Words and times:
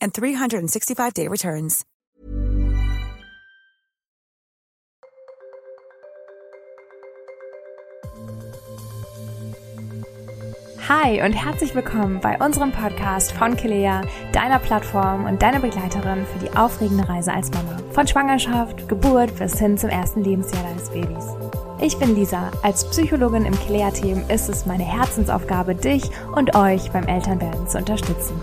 and 0.00 0.12
365-day 0.12 1.28
returns. 1.28 1.84
Hi 10.90 11.22
und 11.22 11.34
herzlich 11.34 11.72
willkommen 11.76 12.18
bei 12.20 12.36
unserem 12.44 12.72
Podcast 12.72 13.30
von 13.30 13.56
Kilea, 13.56 14.02
deiner 14.32 14.58
Plattform 14.58 15.24
und 15.24 15.40
deiner 15.40 15.60
Begleiterin 15.60 16.26
für 16.26 16.44
die 16.44 16.56
aufregende 16.56 17.08
Reise 17.08 17.32
als 17.32 17.48
Mama. 17.52 17.76
Von 17.92 18.08
Schwangerschaft, 18.08 18.88
Geburt 18.88 19.38
bis 19.38 19.56
hin 19.56 19.78
zum 19.78 19.88
ersten 19.88 20.24
Lebensjahr 20.24 20.64
deines 20.64 20.90
Babys. 20.90 21.26
Ich 21.80 21.96
bin 21.96 22.16
Lisa. 22.16 22.50
Als 22.64 22.90
Psychologin 22.90 23.44
im 23.44 23.56
Kilea-Team 23.60 24.24
ist 24.28 24.48
es 24.48 24.66
meine 24.66 24.82
Herzensaufgabe, 24.82 25.76
dich 25.76 26.10
und 26.34 26.56
euch 26.56 26.90
beim 26.90 27.06
Elternwerden 27.06 27.68
zu 27.68 27.78
unterstützen. 27.78 28.34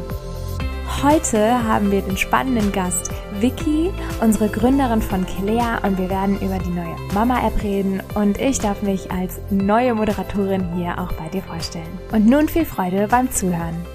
Heute 1.04 1.64
haben 1.64 1.92
wir 1.92 2.02
den 2.02 2.18
spannenden 2.18 2.72
Gast 2.72 3.12
Vicky, 3.40 3.92
unsere 4.20 4.50
Gründerin 4.50 5.00
von 5.00 5.28
Kilea 5.28 5.78
und 5.86 6.00
wir 6.00 6.10
werden 6.10 6.42
über 6.42 6.58
die 6.58 6.72
neue 6.72 6.96
Mama-App 7.14 7.62
reden 7.62 8.02
und 8.16 8.40
ich 8.40 8.58
darf 8.58 8.82
mich 8.82 9.12
als 9.12 9.40
neue 9.52 9.94
Moderatorin 9.94 10.74
hier 10.74 10.98
auch 10.98 11.14
bei 11.14 11.30
dir 11.30 11.44
vorstellen. 11.44 12.00
Und 12.12 12.26
nun 12.26 12.50
viel 12.50 12.66
Freude 12.66 13.08
beim 13.08 13.30
Zuhören. 13.30 13.86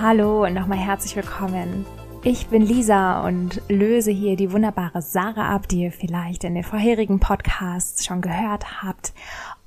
Hallo 0.00 0.46
und 0.46 0.54
nochmal 0.54 0.78
herzlich 0.78 1.14
willkommen. 1.14 1.86
Ich 2.24 2.48
bin 2.48 2.62
Lisa 2.62 3.24
und 3.24 3.62
löse 3.68 4.10
hier 4.10 4.34
die 4.34 4.50
wunderbare 4.50 5.02
Sarah 5.02 5.54
ab, 5.54 5.68
die 5.68 5.82
ihr 5.82 5.92
vielleicht 5.92 6.42
in 6.42 6.56
den 6.56 6.64
vorherigen 6.64 7.20
Podcasts 7.20 8.04
schon 8.04 8.20
gehört 8.20 8.82
habt 8.82 9.12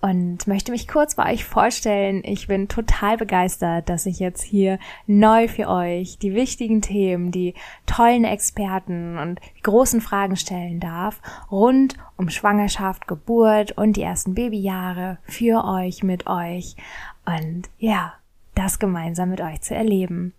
und 0.04 0.48
möchte 0.48 0.74
mich 0.74 0.90
kurz 0.90 1.16
bei 1.16 1.32
euch 1.32 1.46
vorstellen. 1.46 2.24
Ich 2.26 2.48
bin 2.48 2.68
total 2.68 3.16
begeistert, 3.16 3.88
dass 3.88 4.06
ich 4.06 4.20
jetzt 4.20 4.44
hier 4.44 4.78
neu 5.08 5.48
für 5.48 5.70
euch 5.70 6.18
die 6.18 6.36
wichtigen 6.36 6.82
Themen, 6.82 7.32
die 7.32 7.54
tollen 7.86 8.26
Experten 8.26 9.18
und 9.18 9.40
die 9.58 9.62
großen 9.62 10.02
Fragen 10.02 10.36
stellen 10.36 10.82
darf, 10.82 11.22
rund 11.50 11.96
um 12.18 12.30
Schwangerschaft, 12.30 13.08
Geburt 13.08 13.78
und 13.78 13.96
die 13.96 14.02
ersten 14.02 14.34
Babyjahre 14.34 15.20
für 15.24 15.64
euch, 15.64 16.04
mit 16.04 16.28
euch 16.28 16.76
und 17.26 17.70
ja, 17.80 18.14
das 18.56 18.80
gemeinsam 18.80 19.30
mit 19.30 19.40
euch 19.40 19.62
zu 19.62 19.74
erleben. 19.74 20.34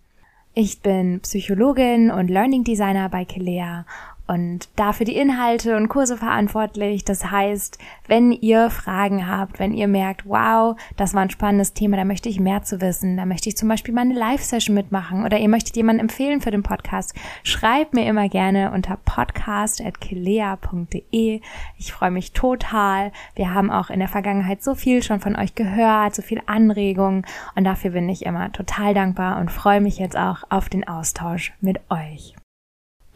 Ich 0.53 0.81
bin 0.81 1.21
Psychologin 1.21 2.11
und 2.11 2.29
Learning 2.29 2.63
Designer 2.63 3.09
bei 3.09 3.25
Kelea 3.25 3.87
und 4.27 4.69
dafür 4.75 5.05
die 5.05 5.15
Inhalte 5.15 5.77
und 5.77 5.87
Kurse 5.87 6.17
verantwortlich. 6.17 7.05
Das 7.05 7.29
heißt, 7.29 7.77
wenn 8.07 8.31
ihr 8.31 8.69
Fragen 8.69 9.27
habt, 9.29 9.59
wenn 9.59 9.73
ihr 9.73 9.87
merkt, 9.87 10.25
wow, 10.25 10.75
das 10.97 11.13
war 11.13 11.21
ein 11.21 11.29
spannendes 11.29 11.73
Thema, 11.73 11.97
da 11.97 12.05
möchte 12.05 12.29
ich 12.29 12.39
mehr 12.39 12.63
zu 12.63 12.81
wissen, 12.81 13.17
da 13.17 13.25
möchte 13.25 13.49
ich 13.49 13.57
zum 13.57 13.69
Beispiel 13.69 13.93
mal 13.93 14.01
eine 14.01 14.15
Live-Session 14.15 14.73
mitmachen 14.73 15.25
oder 15.25 15.37
ihr 15.37 15.49
möchtet 15.49 15.75
jemanden 15.75 16.01
empfehlen 16.01 16.41
für 16.41 16.51
den 16.51 16.63
Podcast, 16.63 17.13
schreibt 17.43 17.93
mir 17.93 18.07
immer 18.07 18.29
gerne 18.29 18.71
unter 18.71 18.97
podcast.kilea.de. 19.05 21.41
Ich 21.77 21.93
freue 21.93 22.11
mich 22.11 22.31
total. 22.31 23.11
Wir 23.35 23.53
haben 23.53 23.71
auch 23.71 23.89
in 23.89 23.99
der 23.99 24.07
Vergangenheit 24.07 24.63
so 24.63 24.75
viel 24.75 25.03
schon 25.03 25.19
von 25.19 25.35
euch 25.35 25.55
gehört, 25.55 26.15
so 26.15 26.21
viel 26.21 26.41
Anregungen 26.45 27.25
und 27.55 27.63
dafür 27.63 27.91
bin 27.91 28.07
ich 28.09 28.25
immer 28.25 28.51
total 28.51 28.93
dankbar 28.93 29.39
und 29.39 29.51
freue 29.51 29.81
mich 29.81 29.99
jetzt 29.99 30.17
auch 30.17 30.43
auf 30.49 30.69
den 30.69 30.87
Austausch 30.87 31.53
mit 31.61 31.79
euch. 31.89 32.35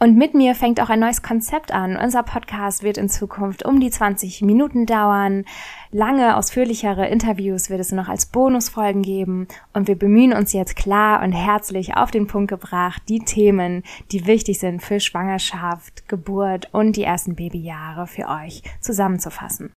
Und 0.02 0.16
mit 0.16 0.32
mir 0.32 0.54
fängt 0.54 0.80
auch 0.80 0.88
ein 0.88 1.00
neues 1.00 1.22
Konzept 1.22 1.74
an. 1.74 1.94
Unser 1.94 2.22
Podcast 2.22 2.82
wird 2.82 2.96
in 2.96 3.10
Zukunft 3.10 3.66
um 3.66 3.80
die 3.80 3.90
20 3.90 4.40
Minuten 4.40 4.86
dauern. 4.86 5.44
Lange, 5.90 6.38
ausführlichere 6.38 7.06
Interviews 7.08 7.68
wird 7.68 7.80
es 7.80 7.92
noch 7.92 8.08
als 8.08 8.24
Bonusfolgen 8.24 9.02
geben. 9.02 9.46
Und 9.74 9.88
wir 9.88 9.98
bemühen 9.98 10.32
uns 10.32 10.54
jetzt 10.54 10.74
klar 10.74 11.22
und 11.22 11.32
herzlich 11.32 11.98
auf 11.98 12.10
den 12.10 12.26
Punkt 12.26 12.48
gebracht, 12.48 13.02
die 13.10 13.18
Themen, 13.18 13.82
die 14.10 14.26
wichtig 14.26 14.58
sind 14.58 14.80
für 14.80 15.00
Schwangerschaft, 15.00 16.08
Geburt 16.08 16.70
und 16.72 16.96
die 16.96 17.04
ersten 17.04 17.36
Babyjahre 17.36 18.06
für 18.06 18.26
euch 18.26 18.62
zusammenzufassen. 18.80 19.70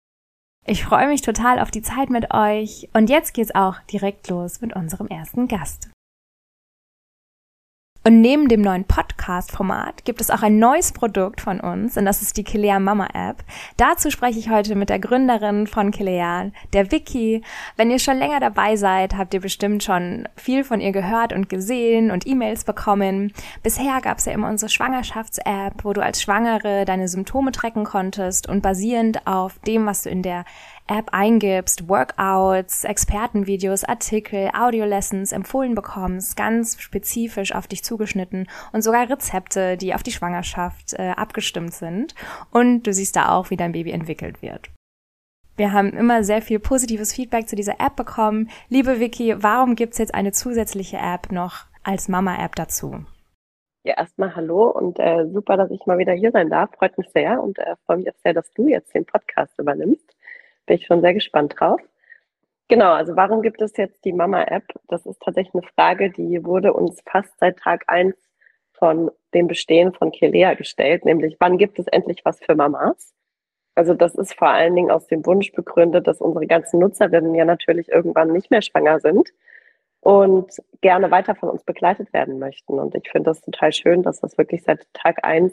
Ich 0.66 0.84
freue 0.84 1.08
mich 1.08 1.22
total 1.22 1.58
auf 1.58 1.70
die 1.70 1.80
Zeit 1.80 2.10
mit 2.10 2.34
euch. 2.34 2.90
Und 2.92 3.08
jetzt 3.08 3.32
geht's 3.32 3.54
auch 3.54 3.80
direkt 3.90 4.28
los 4.28 4.60
mit 4.60 4.76
unserem 4.76 5.06
ersten 5.06 5.48
Gast. 5.48 5.88
Und 8.02 8.22
neben 8.22 8.48
dem 8.48 8.62
neuen 8.62 8.84
Podcast-Format 8.84 10.06
gibt 10.06 10.22
es 10.22 10.30
auch 10.30 10.40
ein 10.40 10.58
neues 10.58 10.92
Produkt 10.92 11.42
von 11.42 11.60
uns 11.60 11.98
und 11.98 12.06
das 12.06 12.22
ist 12.22 12.38
die 12.38 12.44
Kilea 12.44 12.78
Mama 12.80 13.08
App. 13.12 13.44
Dazu 13.76 14.10
spreche 14.10 14.38
ich 14.38 14.48
heute 14.48 14.74
mit 14.74 14.88
der 14.88 14.98
Gründerin 14.98 15.66
von 15.66 15.90
Kilea, 15.90 16.50
der 16.72 16.90
Vicky. 16.90 17.42
Wenn 17.76 17.90
ihr 17.90 17.98
schon 17.98 18.16
länger 18.16 18.40
dabei 18.40 18.76
seid, 18.76 19.18
habt 19.18 19.34
ihr 19.34 19.40
bestimmt 19.40 19.84
schon 19.84 20.26
viel 20.34 20.64
von 20.64 20.80
ihr 20.80 20.92
gehört 20.92 21.34
und 21.34 21.50
gesehen 21.50 22.10
und 22.10 22.26
E-Mails 22.26 22.64
bekommen. 22.64 23.34
Bisher 23.62 24.00
gab 24.00 24.16
es 24.16 24.24
ja 24.24 24.32
immer 24.32 24.48
unsere 24.48 24.70
Schwangerschafts-App, 24.70 25.84
wo 25.84 25.92
du 25.92 26.02
als 26.02 26.22
Schwangere 26.22 26.86
deine 26.86 27.06
Symptome 27.06 27.52
tracken 27.52 27.84
konntest 27.84 28.48
und 28.48 28.62
basierend 28.62 29.26
auf 29.26 29.58
dem, 29.66 29.84
was 29.84 30.04
du 30.04 30.08
in 30.08 30.22
der 30.22 30.46
App 30.90 31.10
eingibst, 31.12 31.88
Workouts, 31.88 32.82
Expertenvideos, 32.84 33.84
Artikel, 33.84 34.50
Audiolessons 34.52 35.30
empfohlen 35.30 35.76
bekommst, 35.76 36.36
ganz 36.36 36.80
spezifisch 36.80 37.54
auf 37.54 37.68
dich 37.68 37.84
zugeschnitten 37.84 38.48
und 38.72 38.82
sogar 38.82 39.08
Rezepte, 39.08 39.76
die 39.76 39.94
auf 39.94 40.02
die 40.02 40.10
Schwangerschaft 40.10 40.94
äh, 40.94 41.12
abgestimmt 41.16 41.72
sind. 41.72 42.16
Und 42.50 42.82
du 42.82 42.92
siehst 42.92 43.14
da 43.14 43.30
auch, 43.30 43.50
wie 43.50 43.56
dein 43.56 43.72
Baby 43.72 43.92
entwickelt 43.92 44.42
wird. 44.42 44.70
Wir 45.56 45.72
haben 45.72 45.90
immer 45.90 46.24
sehr 46.24 46.42
viel 46.42 46.58
positives 46.58 47.12
Feedback 47.12 47.48
zu 47.48 47.54
dieser 47.54 47.80
App 47.80 47.94
bekommen. 47.94 48.50
Liebe 48.68 48.98
Vicky, 48.98 49.34
warum 49.42 49.76
gibt's 49.76 49.98
jetzt 49.98 50.14
eine 50.14 50.32
zusätzliche 50.32 50.96
App 50.96 51.30
noch 51.30 51.66
als 51.84 52.08
Mama-App 52.08 52.56
dazu? 52.56 53.04
Ja, 53.82 53.94
erstmal 53.96 54.34
hallo 54.34 54.70
und 54.70 54.98
äh, 54.98 55.26
super, 55.32 55.56
dass 55.56 55.70
ich 55.70 55.86
mal 55.86 55.98
wieder 55.98 56.12
hier 56.12 56.32
sein 56.32 56.50
darf. 56.50 56.70
Freut 56.76 56.98
mich 56.98 57.08
sehr 57.14 57.42
und 57.42 57.58
äh, 57.58 57.76
freue 57.86 57.98
mich 57.98 58.10
auch 58.10 58.18
sehr, 58.22 58.34
dass 58.34 58.50
du 58.52 58.68
jetzt 58.68 58.94
den 58.94 59.06
Podcast 59.06 59.58
übernimmst. 59.58 60.16
Bin 60.70 60.76
ich 60.76 60.86
schon 60.86 61.00
sehr 61.00 61.14
gespannt 61.14 61.56
drauf. 61.58 61.80
Genau, 62.68 62.92
also 62.92 63.16
warum 63.16 63.42
gibt 63.42 63.60
es 63.60 63.76
jetzt 63.76 64.04
die 64.04 64.12
Mama-App? 64.12 64.62
Das 64.86 65.04
ist 65.04 65.20
tatsächlich 65.20 65.52
eine 65.52 65.64
Frage, 65.74 66.10
die 66.10 66.44
wurde 66.44 66.72
uns 66.72 67.02
fast 67.04 67.36
seit 67.40 67.58
Tag 67.58 67.82
eins 67.88 68.14
von 68.74 69.10
dem 69.34 69.48
Bestehen 69.48 69.92
von 69.92 70.12
Kelea 70.12 70.54
gestellt, 70.54 71.04
nämlich 71.04 71.34
wann 71.40 71.58
gibt 71.58 71.80
es 71.80 71.88
endlich 71.88 72.24
was 72.24 72.38
für 72.38 72.54
Mamas? 72.54 73.12
Also 73.74 73.94
das 73.94 74.14
ist 74.14 74.34
vor 74.34 74.50
allen 74.50 74.76
Dingen 74.76 74.92
aus 74.92 75.08
dem 75.08 75.26
Wunsch 75.26 75.50
begründet, 75.50 76.06
dass 76.06 76.20
unsere 76.20 76.46
ganzen 76.46 76.78
Nutzerinnen 76.78 77.34
ja 77.34 77.44
natürlich 77.44 77.88
irgendwann 77.88 78.30
nicht 78.30 78.52
mehr 78.52 78.62
schwanger 78.62 79.00
sind 79.00 79.32
und 79.98 80.52
gerne 80.82 81.10
weiter 81.10 81.34
von 81.34 81.48
uns 81.48 81.64
begleitet 81.64 82.12
werden 82.12 82.38
möchten. 82.38 82.78
Und 82.78 82.94
ich 82.94 83.10
finde 83.10 83.30
das 83.30 83.40
total 83.40 83.72
schön, 83.72 84.04
dass 84.04 84.20
das 84.20 84.38
wirklich 84.38 84.62
seit 84.62 84.86
Tag 84.94 85.24
eins 85.24 85.52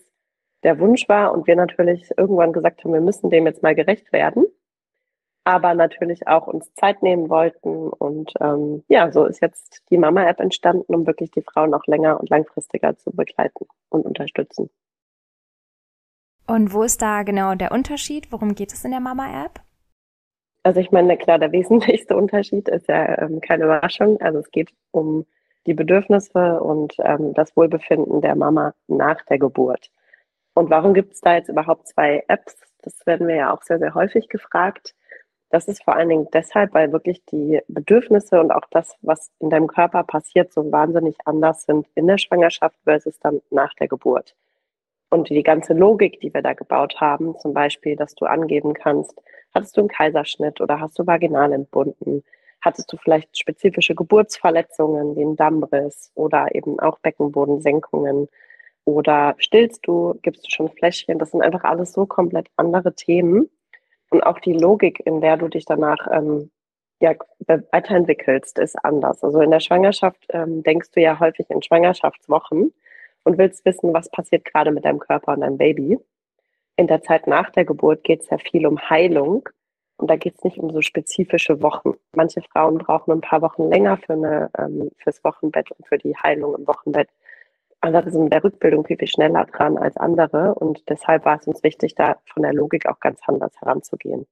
der 0.61 0.79
Wunsch 0.79 1.09
war 1.09 1.33
und 1.33 1.47
wir 1.47 1.55
natürlich 1.55 2.11
irgendwann 2.17 2.53
gesagt 2.53 2.83
haben, 2.83 2.93
wir 2.93 3.01
müssen 3.01 3.31
dem 3.31 3.47
jetzt 3.47 3.63
mal 3.63 3.73
gerecht 3.73 4.13
werden 4.13 4.45
aber 5.47 5.73
natürlich 5.75 6.27
auch 6.27 6.45
uns 6.45 6.73
Zeit 6.73 7.01
nehmen 7.01 7.29
wollten. 7.29 7.88
Und 7.88 8.33
ähm, 8.41 8.83
ja, 8.89 9.13
so 9.13 9.23
ist 9.23 9.41
jetzt 9.41 9.81
die 9.89 9.97
Mama-App 9.97 10.41
entstanden, 10.41 10.94
um 10.94 11.07
wirklich 11.07 11.31
die 11.31 11.41
Frauen 11.41 11.73
auch 11.73 11.85
länger 11.88 12.19
und 12.19 12.29
langfristiger 12.29 12.97
zu 12.97 13.11
begleiten 13.11 13.65
und 13.88 14.05
unterstützen. 14.05 14.69
Und 16.47 16.73
wo 16.73 16.83
ist 16.83 17.01
da 17.01 17.23
genau 17.23 17.55
der 17.55 17.71
Unterschied? 17.71 18.29
Worum 18.33 18.55
geht 18.55 18.73
es 18.73 18.83
in 18.83 18.91
der 18.91 18.99
Mama-App? 18.99 19.61
Also 20.63 20.81
ich 20.81 20.91
meine, 20.91 21.15
klar, 21.17 21.39
der 21.39 21.53
wesentlichste 21.53 22.17
Unterschied 22.17 22.67
ist 22.67 22.89
ja 22.89 23.17
ähm, 23.17 23.39
keine 23.39 23.63
Überraschung. 23.63 24.19
Also 24.19 24.39
es 24.39 24.51
geht 24.51 24.73
um 24.91 25.25
die 25.65 25.73
Bedürfnisse 25.73 26.59
und 26.59 26.95
ähm, 26.99 27.33
das 27.35 27.55
Wohlbefinden 27.55 28.19
der 28.19 28.35
Mama 28.35 28.73
nach 28.88 29.23
der 29.23 29.39
Geburt. 29.39 29.91
Und 30.55 30.69
warum 30.69 30.94
gibt 30.94 31.13
es 31.13 31.21
da 31.21 31.35
jetzt 31.35 31.47
überhaupt 31.47 31.88
zwei 31.88 32.25
Apps? 32.27 32.57
Das 32.81 33.05
werden 33.05 33.29
wir 33.29 33.35
ja 33.35 33.53
auch 33.53 33.61
sehr, 33.61 33.79
sehr 33.79 33.94
häufig 33.94 34.27
gefragt. 34.27 34.94
Das 35.49 35.67
ist 35.67 35.83
vor 35.83 35.95
allen 35.95 36.09
Dingen 36.09 36.27
deshalb, 36.33 36.73
weil 36.73 36.91
wirklich 36.91 37.23
die 37.25 37.61
Bedürfnisse 37.69 38.39
und 38.39 38.51
auch 38.51 38.65
das, 38.69 38.97
was 39.01 39.31
in 39.39 39.49
deinem 39.49 39.67
Körper 39.67 40.03
passiert, 40.03 40.51
so 40.51 40.71
wahnsinnig 40.71 41.15
anders 41.25 41.63
sind 41.63 41.88
in 41.95 42.07
der 42.07 42.17
Schwangerschaft 42.17 42.75
versus 42.83 43.17
dann 43.19 43.41
nach 43.49 43.73
der 43.75 43.88
Geburt. 43.88 44.35
Und 45.09 45.29
die 45.29 45.44
ganze 45.44 45.73
Logik, 45.73 46.19
die 46.19 46.33
wir 46.33 46.41
da 46.41 46.53
gebaut 46.53 46.99
haben, 46.99 47.39
zum 47.39 47.53
Beispiel, 47.53 47.95
dass 47.95 48.13
du 48.15 48.25
angeben 48.25 48.73
kannst, 48.73 49.21
hattest 49.55 49.77
du 49.77 49.81
einen 49.81 49.89
Kaiserschnitt 49.89 50.59
oder 50.59 50.81
hast 50.81 50.99
du 50.99 51.07
vaginal 51.07 51.53
entbunden? 51.53 52.23
Hattest 52.59 52.91
du 52.91 52.97
vielleicht 52.97 53.38
spezifische 53.38 53.95
Geburtsverletzungen 53.95 55.15
wie 55.15 55.21
einen 55.21 55.38
Dammriss 55.38 56.11
oder 56.15 56.53
eben 56.53 56.79
auch 56.81 56.99
Beckenbodensenkungen? 56.99 58.27
Oder 58.83 59.35
stillst 59.38 59.88
du, 59.88 60.19
gibst 60.23 60.45
du 60.45 60.49
schon 60.49 60.69
Fläschchen? 60.69 61.19
Das 61.19 61.31
sind 61.31 61.41
einfach 61.41 61.63
alles 61.63 61.94
so 61.94 62.05
komplett 62.05 62.47
andere 62.57 62.94
Themen 62.94 63.49
und 64.09 64.21
auch 64.24 64.39
die 64.39 64.54
Logik, 64.54 65.01
in 65.06 65.21
der 65.21 65.38
du 65.38 65.48
dich 65.48 65.65
danach 65.65 66.07
ähm, 66.12 66.50
ja, 67.00 67.13
weiterentwickelst, 67.48 68.57
ist 68.59 68.75
anders. 68.83 69.24
Also 69.24 69.42
in 69.42 69.51
der 69.51 69.59
Schwangerschaft 69.59 70.25
ähm, 70.30 70.63
denkst 70.63 70.92
du 70.92 71.01
ja 71.01 71.19
häufig 71.19 71.50
in 71.50 71.62
Schwangerschaftswochen 71.62 72.74
und 73.24 73.38
willst 73.38 73.65
wissen, 73.65 73.94
was 73.94 74.09
passiert 74.09 74.45
gerade 74.45 74.71
mit 74.71 74.86
deinem 74.86 75.00
Körper 75.00 75.33
und 75.33 75.42
deinem 75.42 75.57
Baby. 75.57 76.00
In 76.75 76.88
der 76.88 77.01
Zeit 77.01 77.27
nach 77.27 77.50
der 77.51 77.65
Geburt 77.65 78.04
geht 78.04 78.21
es 78.21 78.30
ja 78.30 78.38
viel 78.38 78.65
um 78.65 78.80
Heilung 78.89 79.48
und 79.98 80.09
da 80.09 80.15
geht 80.15 80.36
es 80.38 80.44
nicht 80.44 80.57
um 80.57 80.71
so 80.71 80.81
spezifische 80.81 81.62
Wochen. 81.62 81.94
Manche 82.15 82.42
Frauen 82.42 82.77
brauchen 82.77 83.12
ein 83.12 83.21
paar 83.21 83.42
Wochen 83.42 83.69
länger 83.69 83.98
für 83.98 84.13
eine, 84.13 84.50
ähm, 84.57 84.92
fürs 84.98 85.24
Wochenbett 85.24 85.71
und 85.71 85.88
für 85.88 85.98
die 85.98 86.15
Heilung 86.15 86.56
im 86.56 86.68
Wochenbett 86.68 87.09
andere 87.87 88.11
sind 88.11 88.25
mit 88.25 88.33
der 88.33 88.43
Rückbildung 88.43 88.85
viel, 88.85 88.97
viel 88.97 89.07
schneller 89.07 89.45
dran 89.45 89.77
als 89.77 89.97
andere. 89.97 90.55
Und 90.55 90.87
deshalb 90.89 91.25
war 91.25 91.39
es 91.39 91.47
uns 91.47 91.63
wichtig, 91.63 91.95
da 91.95 92.17
von 92.33 92.43
der 92.43 92.53
Logik 92.53 92.87
auch 92.87 92.99
ganz 92.99 93.19
anders 93.25 93.53
heranzugehen. 93.59 94.27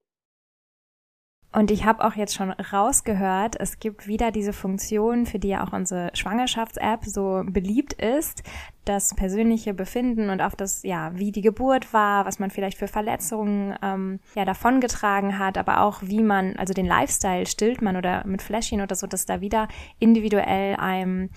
Und 1.55 1.71
ich 1.71 1.85
habe 1.85 2.03
auch 2.03 2.15
jetzt 2.15 2.35
schon 2.35 2.51
rausgehört, 2.51 3.55
es 3.57 3.79
gibt 3.79 4.07
wieder 4.07 4.31
diese 4.31 4.51
Funktion, 4.51 5.25
für 5.25 5.39
die 5.39 5.47
ja 5.47 5.65
auch 5.65 5.71
unsere 5.71 6.11
Schwangerschafts-App 6.13 7.05
so 7.05 7.43
beliebt 7.45 7.93
ist, 7.93 8.43
das 8.83 9.15
persönliche 9.15 9.73
Befinden 9.73 10.29
und 10.29 10.41
auf 10.41 10.57
das, 10.57 10.83
ja, 10.83 11.11
wie 11.15 11.31
die 11.31 11.41
Geburt 11.41 11.93
war, 11.93 12.25
was 12.25 12.39
man 12.39 12.49
vielleicht 12.49 12.77
für 12.77 12.89
Verletzungen 12.89 13.73
ähm, 13.81 14.19
ja 14.35 14.43
davongetragen 14.43 15.39
hat, 15.39 15.57
aber 15.57 15.81
auch 15.81 16.01
wie 16.01 16.23
man, 16.23 16.57
also 16.57 16.73
den 16.73 16.85
Lifestyle 16.85 17.45
stillt 17.45 17.81
man 17.81 17.95
oder 17.95 18.27
mit 18.27 18.41
Fläschchen 18.41 18.81
oder 18.81 18.95
so, 18.95 19.07
dass 19.07 19.25
da 19.25 19.39
wieder 19.39 19.69
individuell 19.97 20.75
einem 20.75 21.29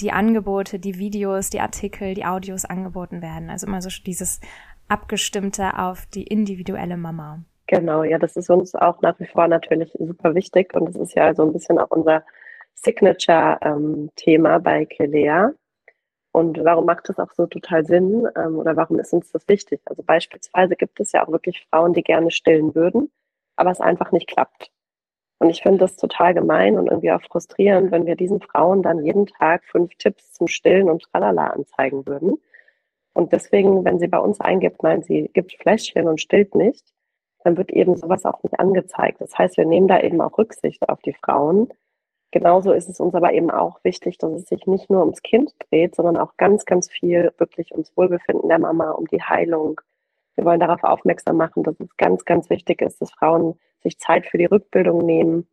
die 0.00 0.12
Angebote, 0.12 0.78
die 0.78 0.98
Videos, 0.98 1.50
die 1.50 1.60
Artikel, 1.60 2.14
die 2.14 2.24
Audios 2.24 2.64
angeboten 2.64 3.22
werden. 3.22 3.50
Also 3.50 3.66
immer 3.66 3.82
so 3.82 3.90
dieses 4.04 4.40
abgestimmte 4.88 5.78
auf 5.78 6.06
die 6.06 6.24
individuelle 6.24 6.96
Mama. 6.96 7.42
Genau, 7.66 8.02
ja, 8.02 8.18
das 8.18 8.36
ist 8.36 8.50
uns 8.50 8.74
auch 8.74 9.00
nach 9.00 9.18
wie 9.20 9.26
vor 9.26 9.48
natürlich 9.48 9.92
super 9.98 10.34
wichtig 10.34 10.74
und 10.74 10.86
das 10.86 10.96
ist 10.96 11.14
ja 11.14 11.34
so 11.34 11.42
ein 11.44 11.52
bisschen 11.52 11.78
auch 11.78 11.90
unser 11.90 12.24
Signature-Thema 12.74 14.56
ähm, 14.56 14.62
bei 14.62 14.84
Kelea. 14.84 15.52
Und 16.32 16.64
warum 16.64 16.86
macht 16.86 17.08
das 17.08 17.18
auch 17.18 17.30
so 17.32 17.46
total 17.46 17.84
Sinn 17.84 18.26
ähm, 18.36 18.58
oder 18.58 18.76
warum 18.76 18.98
ist 18.98 19.12
uns 19.12 19.30
das 19.32 19.46
wichtig? 19.48 19.80
Also 19.84 20.02
beispielsweise 20.02 20.76
gibt 20.76 20.98
es 20.98 21.12
ja 21.12 21.24
auch 21.24 21.30
wirklich 21.30 21.66
Frauen, 21.70 21.92
die 21.92 22.02
gerne 22.02 22.30
stillen 22.30 22.74
würden, 22.74 23.10
aber 23.56 23.70
es 23.70 23.80
einfach 23.80 24.12
nicht 24.12 24.28
klappt. 24.28 24.71
Und 25.42 25.50
ich 25.50 25.60
finde 25.60 25.78
das 25.78 25.96
total 25.96 26.34
gemein 26.34 26.78
und 26.78 26.86
irgendwie 26.86 27.10
auch 27.10 27.20
frustrierend, 27.20 27.90
wenn 27.90 28.06
wir 28.06 28.14
diesen 28.14 28.40
Frauen 28.40 28.80
dann 28.80 29.04
jeden 29.04 29.26
Tag 29.26 29.64
fünf 29.64 29.92
Tipps 29.96 30.34
zum 30.34 30.46
Stillen 30.46 30.88
und 30.88 31.02
Tralala 31.02 31.48
anzeigen 31.48 32.06
würden. 32.06 32.40
Und 33.12 33.32
deswegen, 33.32 33.84
wenn 33.84 33.98
sie 33.98 34.06
bei 34.06 34.20
uns 34.20 34.40
eingibt, 34.40 34.84
meint 34.84 35.04
sie 35.04 35.32
gibt 35.34 35.52
Fläschchen 35.60 36.06
und 36.06 36.20
stillt 36.20 36.54
nicht, 36.54 36.94
dann 37.42 37.56
wird 37.56 37.72
eben 37.72 37.96
sowas 37.96 38.24
auch 38.24 38.40
nicht 38.44 38.60
angezeigt. 38.60 39.20
Das 39.20 39.36
heißt, 39.36 39.56
wir 39.56 39.64
nehmen 39.64 39.88
da 39.88 39.98
eben 40.00 40.20
auch 40.20 40.38
Rücksicht 40.38 40.88
auf 40.88 41.00
die 41.00 41.14
Frauen. 41.14 41.70
Genauso 42.30 42.70
ist 42.70 42.88
es 42.88 43.00
uns 43.00 43.16
aber 43.16 43.32
eben 43.32 43.50
auch 43.50 43.82
wichtig, 43.82 44.18
dass 44.18 44.30
es 44.34 44.44
sich 44.44 44.68
nicht 44.68 44.90
nur 44.90 45.00
ums 45.00 45.22
Kind 45.22 45.52
dreht, 45.68 45.96
sondern 45.96 46.18
auch 46.18 46.36
ganz, 46.36 46.66
ganz 46.66 46.88
viel 46.88 47.32
wirklich 47.38 47.72
ums 47.72 47.90
Wohlbefinden 47.96 48.48
der 48.48 48.60
Mama, 48.60 48.92
um 48.92 49.08
die 49.08 49.24
Heilung. 49.24 49.80
Wir 50.36 50.44
wollen 50.44 50.60
darauf 50.60 50.84
aufmerksam 50.84 51.36
machen, 51.36 51.64
dass 51.64 51.80
es 51.80 51.96
ganz, 51.96 52.24
ganz 52.24 52.48
wichtig 52.48 52.80
ist, 52.80 53.00
dass 53.00 53.10
Frauen 53.10 53.58
sich 53.82 53.98
Zeit 53.98 54.26
für 54.26 54.38
die 54.38 54.46
Rückbildung 54.46 55.04
nehmen, 55.04 55.48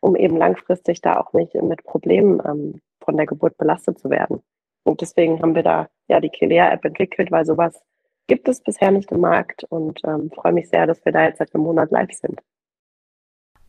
um 0.00 0.16
eben 0.16 0.36
langfristig 0.36 1.00
da 1.00 1.18
auch 1.18 1.32
nicht 1.32 1.54
mit 1.54 1.84
Problemen 1.84 2.40
ähm, 2.44 2.80
von 3.04 3.16
der 3.16 3.26
Geburt 3.26 3.56
belastet 3.56 3.98
zu 3.98 4.10
werden. 4.10 4.42
Und 4.84 5.00
deswegen 5.00 5.40
haben 5.40 5.54
wir 5.54 5.62
da 5.62 5.88
ja 6.08 6.20
die 6.20 6.30
Kelea-App 6.30 6.84
entwickelt, 6.84 7.30
weil 7.30 7.44
sowas 7.44 7.80
gibt 8.26 8.48
es 8.48 8.62
bisher 8.62 8.90
nicht 8.90 9.10
im 9.12 9.20
Markt 9.20 9.64
und 9.64 10.00
ähm, 10.04 10.30
freue 10.30 10.52
mich 10.52 10.68
sehr, 10.68 10.86
dass 10.86 11.04
wir 11.04 11.12
da 11.12 11.24
jetzt 11.24 11.38
seit 11.38 11.54
einem 11.54 11.64
Monat 11.64 11.90
live 11.90 12.12
sind. 12.12 12.40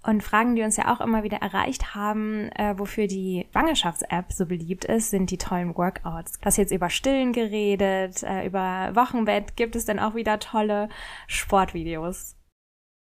Und 0.06 0.22
Fragen, 0.22 0.56
die 0.56 0.64
uns 0.64 0.76
ja 0.76 0.94
auch 0.94 1.00
immer 1.00 1.24
wieder 1.24 1.38
erreicht 1.38 1.96
haben, 1.96 2.50
äh, 2.58 2.78
wofür 2.78 3.08
die 3.08 3.48
Schwangerschafts-App 3.52 4.34
so 4.34 4.46
beliebt 4.46 4.84
ist, 4.84 5.12
sind 5.12 5.32
die 5.32 5.38
tollen 5.38 5.78
Workouts. 5.78 6.40
Du 6.40 6.46
hast 6.46 6.58
jetzt 6.58 6.74
über 6.74 6.90
Stillen 6.90 7.32
geredet, 7.32 8.22
äh, 8.24 8.46
über 8.46 8.92
Wochenbett. 8.96 9.56
Gibt 9.56 9.78
es 9.78 9.86
denn 9.86 10.00
auch 10.00 10.14
wieder 10.14 10.40
tolle 10.40 10.90
Sportvideos? 11.28 12.36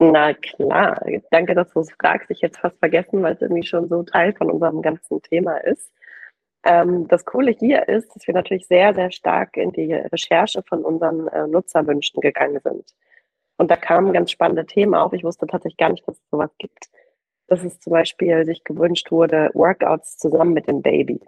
Na 0.02 0.32
klar, 0.32 0.98
danke, 1.30 1.54
dass 1.54 1.72
du 1.74 1.80
es 1.80 1.92
fragst. 1.92 2.30
Ich 2.30 2.40
hätte 2.42 2.54
es 2.54 2.60
fast 2.60 2.78
vergessen, 2.78 3.22
weil 3.22 3.34
es 3.34 3.42
irgendwie 3.42 3.66
schon 3.66 3.86
so 3.88 4.02
Teil 4.02 4.32
von 4.32 4.50
unserem 4.50 4.80
ganzen 4.80 5.20
Thema 5.20 5.58
ist. 5.58 5.92
Ähm, 6.64 7.06
das 7.08 7.26
Coole 7.26 7.52
hier 7.52 7.86
ist, 7.86 8.14
dass 8.16 8.26
wir 8.26 8.32
natürlich 8.32 8.66
sehr, 8.66 8.94
sehr 8.94 9.10
stark 9.10 9.58
in 9.58 9.72
die 9.72 9.92
Recherche 9.92 10.62
von 10.62 10.84
unseren 10.84 11.28
äh, 11.28 11.46
Nutzerwünschen 11.46 12.20
gegangen 12.22 12.60
sind. 12.64 12.94
Und 13.58 13.70
da 13.70 13.76
kamen 13.76 14.14
ganz 14.14 14.30
spannende 14.30 14.64
Themen 14.66 14.94
auf. 14.94 15.12
Ich 15.12 15.24
wusste 15.24 15.46
tatsächlich 15.46 15.76
gar 15.76 15.90
nicht, 15.90 16.08
dass 16.08 16.16
es 16.16 16.30
sowas 16.30 16.50
gibt. 16.58 16.88
Dass 17.48 17.62
es 17.62 17.78
zum 17.80 17.92
Beispiel 17.92 18.46
sich 18.46 18.64
gewünscht 18.64 19.10
wurde, 19.10 19.50
Workouts 19.52 20.16
zusammen 20.16 20.54
mit 20.54 20.66
dem 20.66 20.80
Baby 20.82 21.20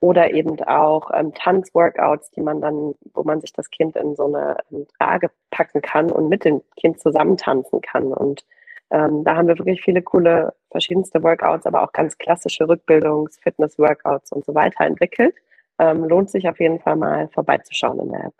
oder 0.00 0.32
eben 0.32 0.60
auch 0.62 1.10
ähm, 1.12 1.34
Tanzworkouts, 1.34 2.30
die 2.30 2.40
man 2.40 2.60
dann, 2.60 2.94
wo 3.14 3.24
man 3.24 3.40
sich 3.40 3.52
das 3.52 3.70
Kind 3.70 3.96
in 3.96 4.14
so 4.14 4.26
eine 4.26 4.56
Trage 4.98 5.30
packen 5.50 5.82
kann 5.82 6.10
und 6.10 6.28
mit 6.28 6.44
dem 6.44 6.62
Kind 6.76 7.00
zusammen 7.00 7.36
tanzen 7.36 7.80
kann. 7.80 8.12
Und 8.12 8.44
ähm, 8.90 9.24
da 9.24 9.36
haben 9.36 9.48
wir 9.48 9.58
wirklich 9.58 9.82
viele 9.82 10.02
coole 10.02 10.54
verschiedenste 10.70 11.22
Workouts, 11.22 11.66
aber 11.66 11.82
auch 11.82 11.92
ganz 11.92 12.16
klassische 12.16 12.64
Rückbildungs-, 12.64 13.40
Fitness-Workouts 13.42 14.32
und 14.32 14.44
so 14.44 14.54
weiter 14.54 14.84
entwickelt. 14.84 15.34
Ähm, 15.78 16.04
lohnt 16.04 16.30
sich 16.30 16.48
auf 16.48 16.60
jeden 16.60 16.80
Fall 16.80 16.96
mal 16.96 17.28
vorbeizuschauen 17.28 18.00
in 18.00 18.10
der 18.10 18.24
App. 18.26 18.34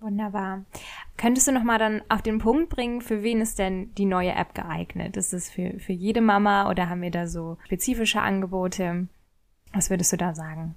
Wunderbar. 0.00 0.64
Könntest 1.16 1.46
du 1.46 1.52
noch 1.52 1.62
mal 1.62 1.78
dann 1.78 2.02
auf 2.08 2.20
den 2.20 2.38
Punkt 2.38 2.68
bringen, 2.68 3.00
für 3.00 3.22
wen 3.22 3.40
ist 3.40 3.58
denn 3.58 3.94
die 3.94 4.04
neue 4.04 4.32
App 4.32 4.54
geeignet? 4.54 5.16
Ist 5.16 5.32
es 5.32 5.48
für, 5.48 5.78
für 5.78 5.92
jede 5.92 6.20
Mama 6.20 6.68
oder 6.68 6.90
haben 6.90 7.00
wir 7.00 7.10
da 7.10 7.26
so 7.26 7.56
spezifische 7.64 8.20
Angebote? 8.20 9.08
Was 9.74 9.90
würdest 9.90 10.12
du 10.12 10.16
da 10.16 10.34
sagen? 10.34 10.76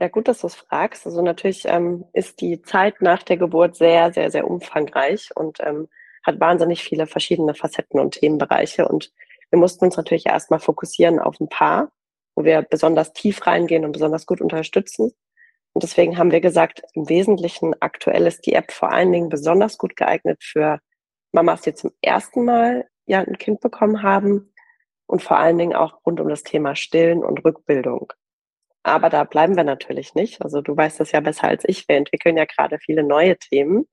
Ja, 0.00 0.08
gut, 0.08 0.28
dass 0.28 0.40
du 0.40 0.48
es 0.48 0.56
fragst. 0.56 1.06
Also 1.06 1.22
natürlich 1.22 1.64
ähm, 1.66 2.04
ist 2.12 2.40
die 2.40 2.60
Zeit 2.62 3.00
nach 3.00 3.22
der 3.22 3.36
Geburt 3.36 3.76
sehr, 3.76 4.12
sehr, 4.12 4.30
sehr 4.30 4.48
umfangreich 4.48 5.30
und 5.34 5.58
ähm, 5.60 5.88
hat 6.24 6.40
wahnsinnig 6.40 6.82
viele 6.82 7.06
verschiedene 7.06 7.54
Facetten 7.54 7.98
und 8.00 8.14
Themenbereiche. 8.14 8.86
Und 8.86 9.12
wir 9.50 9.58
mussten 9.58 9.84
uns 9.84 9.96
natürlich 9.96 10.26
erstmal 10.26 10.60
fokussieren 10.60 11.18
auf 11.18 11.40
ein 11.40 11.48
paar, 11.48 11.90
wo 12.34 12.44
wir 12.44 12.62
besonders 12.62 13.12
tief 13.12 13.46
reingehen 13.46 13.84
und 13.84 13.92
besonders 13.92 14.26
gut 14.26 14.40
unterstützen. 14.40 15.12
Und 15.72 15.82
deswegen 15.82 16.18
haben 16.18 16.32
wir 16.32 16.40
gesagt, 16.40 16.82
im 16.94 17.08
Wesentlichen 17.08 17.74
aktuell 17.80 18.26
ist 18.26 18.46
die 18.46 18.54
App 18.54 18.72
vor 18.72 18.90
allen 18.90 19.12
Dingen 19.12 19.28
besonders 19.28 19.78
gut 19.78 19.96
geeignet 19.96 20.42
für 20.42 20.80
Mamas, 21.32 21.62
die 21.62 21.74
zum 21.74 21.92
ersten 22.02 22.44
Mal 22.44 22.88
ja 23.06 23.20
ein 23.20 23.38
Kind 23.38 23.60
bekommen 23.60 24.02
haben 24.02 24.52
und 25.08 25.22
vor 25.22 25.38
allen 25.38 25.58
Dingen 25.58 25.74
auch 25.74 25.94
rund 26.06 26.20
um 26.20 26.28
das 26.28 26.44
Thema 26.44 26.76
Stillen 26.76 27.24
und 27.24 27.44
Rückbildung. 27.44 28.12
Aber 28.84 29.10
da 29.10 29.24
bleiben 29.24 29.56
wir 29.56 29.64
natürlich 29.64 30.14
nicht. 30.14 30.42
Also 30.42 30.60
du 30.60 30.76
weißt 30.76 31.00
das 31.00 31.12
ja 31.12 31.20
besser 31.20 31.48
als 31.48 31.64
ich. 31.66 31.88
Wir 31.88 31.96
entwickeln 31.96 32.36
ja 32.36 32.44
gerade 32.44 32.78
viele 32.78 33.02
neue 33.02 33.36
Themen. 33.36 33.88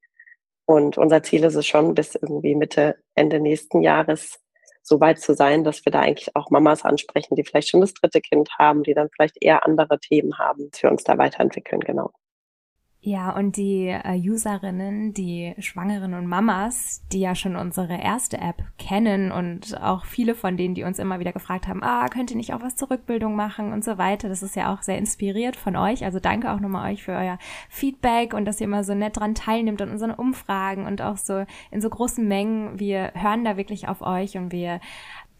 Und 0.65 0.97
unser 0.97 1.23
Ziel 1.23 1.43
ist 1.43 1.55
es 1.55 1.65
schon, 1.65 1.95
bis 1.95 2.15
irgendwie 2.15 2.55
Mitte, 2.55 2.97
Ende 3.15 3.39
nächsten 3.39 3.81
Jahres 3.81 4.39
so 4.83 4.99
weit 4.99 5.19
zu 5.19 5.33
sein, 5.33 5.63
dass 5.63 5.83
wir 5.85 5.91
da 5.91 6.01
eigentlich 6.01 6.35
auch 6.35 6.51
Mamas 6.51 6.83
ansprechen, 6.83 7.35
die 7.35 7.43
vielleicht 7.43 7.69
schon 7.69 7.81
das 7.81 7.93
dritte 7.93 8.21
Kind 8.21 8.49
haben, 8.59 8.83
die 8.83 8.93
dann 8.93 9.09
vielleicht 9.09 9.37
eher 9.41 9.65
andere 9.65 9.99
Themen 9.99 10.37
haben, 10.37 10.69
dass 10.69 10.83
wir 10.83 10.91
uns 10.91 11.03
da 11.03 11.17
weiterentwickeln, 11.17 11.81
genau. 11.81 12.11
Ja, 13.07 13.29
und 13.29 13.55
die 13.55 13.89
äh, 13.89 14.17
Userinnen, 14.17 15.13
die 15.13 15.53
Schwangeren 15.59 16.15
und 16.15 16.25
Mamas, 16.25 17.03
die 17.11 17.19
ja 17.19 17.35
schon 17.35 17.55
unsere 17.55 18.01
erste 18.01 18.39
App 18.39 18.63
kennen 18.79 19.31
und 19.31 19.79
auch 19.79 20.05
viele 20.05 20.33
von 20.33 20.57
denen, 20.57 20.73
die 20.73 20.81
uns 20.81 20.97
immer 20.97 21.19
wieder 21.19 21.31
gefragt 21.31 21.67
haben, 21.67 21.83
ah, 21.83 22.07
könnt 22.09 22.31
ihr 22.31 22.37
nicht 22.37 22.55
auch 22.55 22.63
was 22.63 22.75
zur 22.75 22.89
Rückbildung 22.89 23.35
machen 23.35 23.73
und 23.73 23.83
so 23.83 23.99
weiter. 23.99 24.27
Das 24.27 24.41
ist 24.41 24.55
ja 24.55 24.73
auch 24.73 24.81
sehr 24.81 24.97
inspiriert 24.97 25.55
von 25.55 25.75
euch. 25.75 26.03
Also 26.03 26.19
danke 26.19 26.51
auch 26.51 26.59
nochmal 26.59 26.91
euch 26.91 27.03
für 27.03 27.11
euer 27.11 27.37
Feedback 27.69 28.33
und 28.33 28.45
dass 28.45 28.59
ihr 28.59 28.65
immer 28.65 28.83
so 28.83 28.95
nett 28.95 29.17
dran 29.17 29.35
teilnimmt 29.35 29.83
an 29.83 29.91
unseren 29.91 30.09
Umfragen 30.09 30.87
und 30.87 31.03
auch 31.03 31.17
so 31.17 31.45
in 31.69 31.81
so 31.81 31.91
großen 31.91 32.27
Mengen. 32.27 32.79
Wir 32.79 33.11
hören 33.13 33.45
da 33.45 33.55
wirklich 33.55 33.87
auf 33.87 34.01
euch 34.01 34.35
und 34.35 34.51
wir 34.51 34.79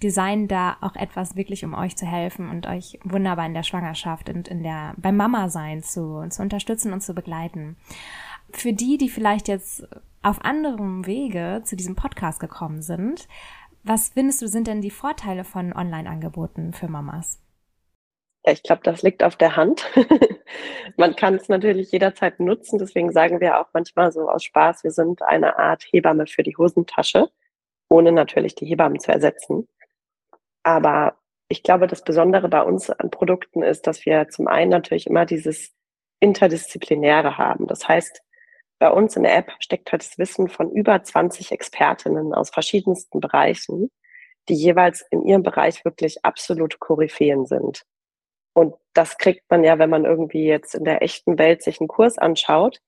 designen 0.04 0.48
da 0.48 0.78
auch 0.82 0.96
etwas 0.96 1.36
wirklich, 1.36 1.64
um 1.64 1.74
euch 1.74 1.96
zu 1.96 2.06
helfen 2.06 2.50
und 2.50 2.68
euch 2.68 3.00
wunderbar 3.04 3.46
in 3.46 3.54
der 3.54 3.64
Schwangerschaft 3.64 4.30
und 4.30 4.48
in 4.48 4.64
der, 4.64 4.94
beim 4.98 5.16
Mama 5.16 5.50
sein 5.50 5.84
zu, 5.84 6.26
zu 6.30 6.42
unterstützen 6.42 6.94
und 6.94 7.02
zu 7.02 7.14
begleiten. 7.14 7.78
Für 8.52 8.74
die, 8.74 8.98
die 8.98 9.10
vielleicht 9.10 9.48
jetzt 9.48 9.88
auf 10.22 10.44
anderem 10.44 11.06
Wege 11.06 11.62
zu 11.64 11.76
diesem 11.76 11.96
Podcast 11.96 12.40
gekommen 12.40 12.82
sind, 12.82 13.28
was 13.84 14.10
findest 14.10 14.42
du 14.42 14.48
sind 14.48 14.68
denn 14.68 14.82
die 14.82 14.92
Vorteile 14.92 15.44
von 15.44 15.72
Online-Angeboten 15.72 16.74
für 16.74 16.88
Mamas? 16.88 17.40
Ja, 18.46 18.52
ich 18.52 18.64
glaube, 18.64 18.82
das 18.84 19.02
liegt 19.02 19.24
auf 19.24 19.36
der 19.36 19.56
Hand. 19.56 19.86
Man 20.98 21.16
kann 21.16 21.36
es 21.36 21.50
natürlich 21.50 21.92
jederzeit 21.92 22.40
nutzen. 22.40 22.80
Deswegen 22.80 23.12
sagen 23.12 23.40
wir 23.40 23.60
auch 23.60 23.68
manchmal 23.74 24.12
so 24.12 24.30
aus 24.30 24.44
Spaß, 24.44 24.84
wir 24.84 24.92
sind 24.92 25.22
eine 25.22 25.58
Art 25.58 25.84
Hebamme 25.92 26.28
für 26.28 26.44
die 26.44 26.56
Hosentasche, 26.58 27.30
ohne 27.90 28.12
natürlich 28.12 28.56
die 28.56 28.66
Hebammen 28.66 29.00
zu 29.00 29.12
ersetzen. 29.12 29.68
Aber 30.66 31.20
ich 31.48 31.62
glaube, 31.62 31.86
das 31.86 32.04
Besondere 32.04 32.50
bei 32.50 32.64
uns 32.64 32.90
an 32.90 33.12
Produkten 33.12 33.62
ist, 33.62 33.86
dass 33.86 34.04
wir 34.04 34.30
zum 34.30 34.48
einen 34.48 34.72
natürlich 34.72 35.06
immer 35.06 35.28
dieses 35.28 35.76
Interdisziplinäre 36.20 37.38
haben. 37.38 37.68
Das 37.68 37.88
heißt, 37.88 38.24
bei 38.80 38.90
uns 38.90 39.16
in 39.16 39.24
der 39.24 39.38
App 39.38 39.52
steckt 39.60 39.92
halt 39.92 40.02
das 40.02 40.18
Wissen 40.18 40.50
von 40.50 40.72
über 40.72 41.04
20 41.04 41.52
Expertinnen 41.52 42.34
aus 42.34 42.50
verschiedensten 42.50 43.20
Bereichen, 43.20 43.92
die 44.50 44.56
jeweils 44.56 45.06
in 45.12 45.24
ihrem 45.24 45.44
Bereich 45.44 45.86
wirklich 45.86 46.26
absolut 46.26 46.80
Koryphäen 46.80 47.46
sind. 47.46 47.84
Und 48.54 48.74
das 48.94 49.20
kriegt 49.20 49.44
man 49.52 49.64
ja, 49.64 49.78
wenn 49.78 49.92
man 49.92 50.04
irgendwie 50.04 50.46
jetzt 50.48 50.74
in 50.74 50.84
der 50.84 51.04
echten 51.04 51.38
Welt 51.38 51.62
sich 51.62 51.80
einen 51.80 51.90
Kurs 51.90 52.18
anschaut, 52.18 52.80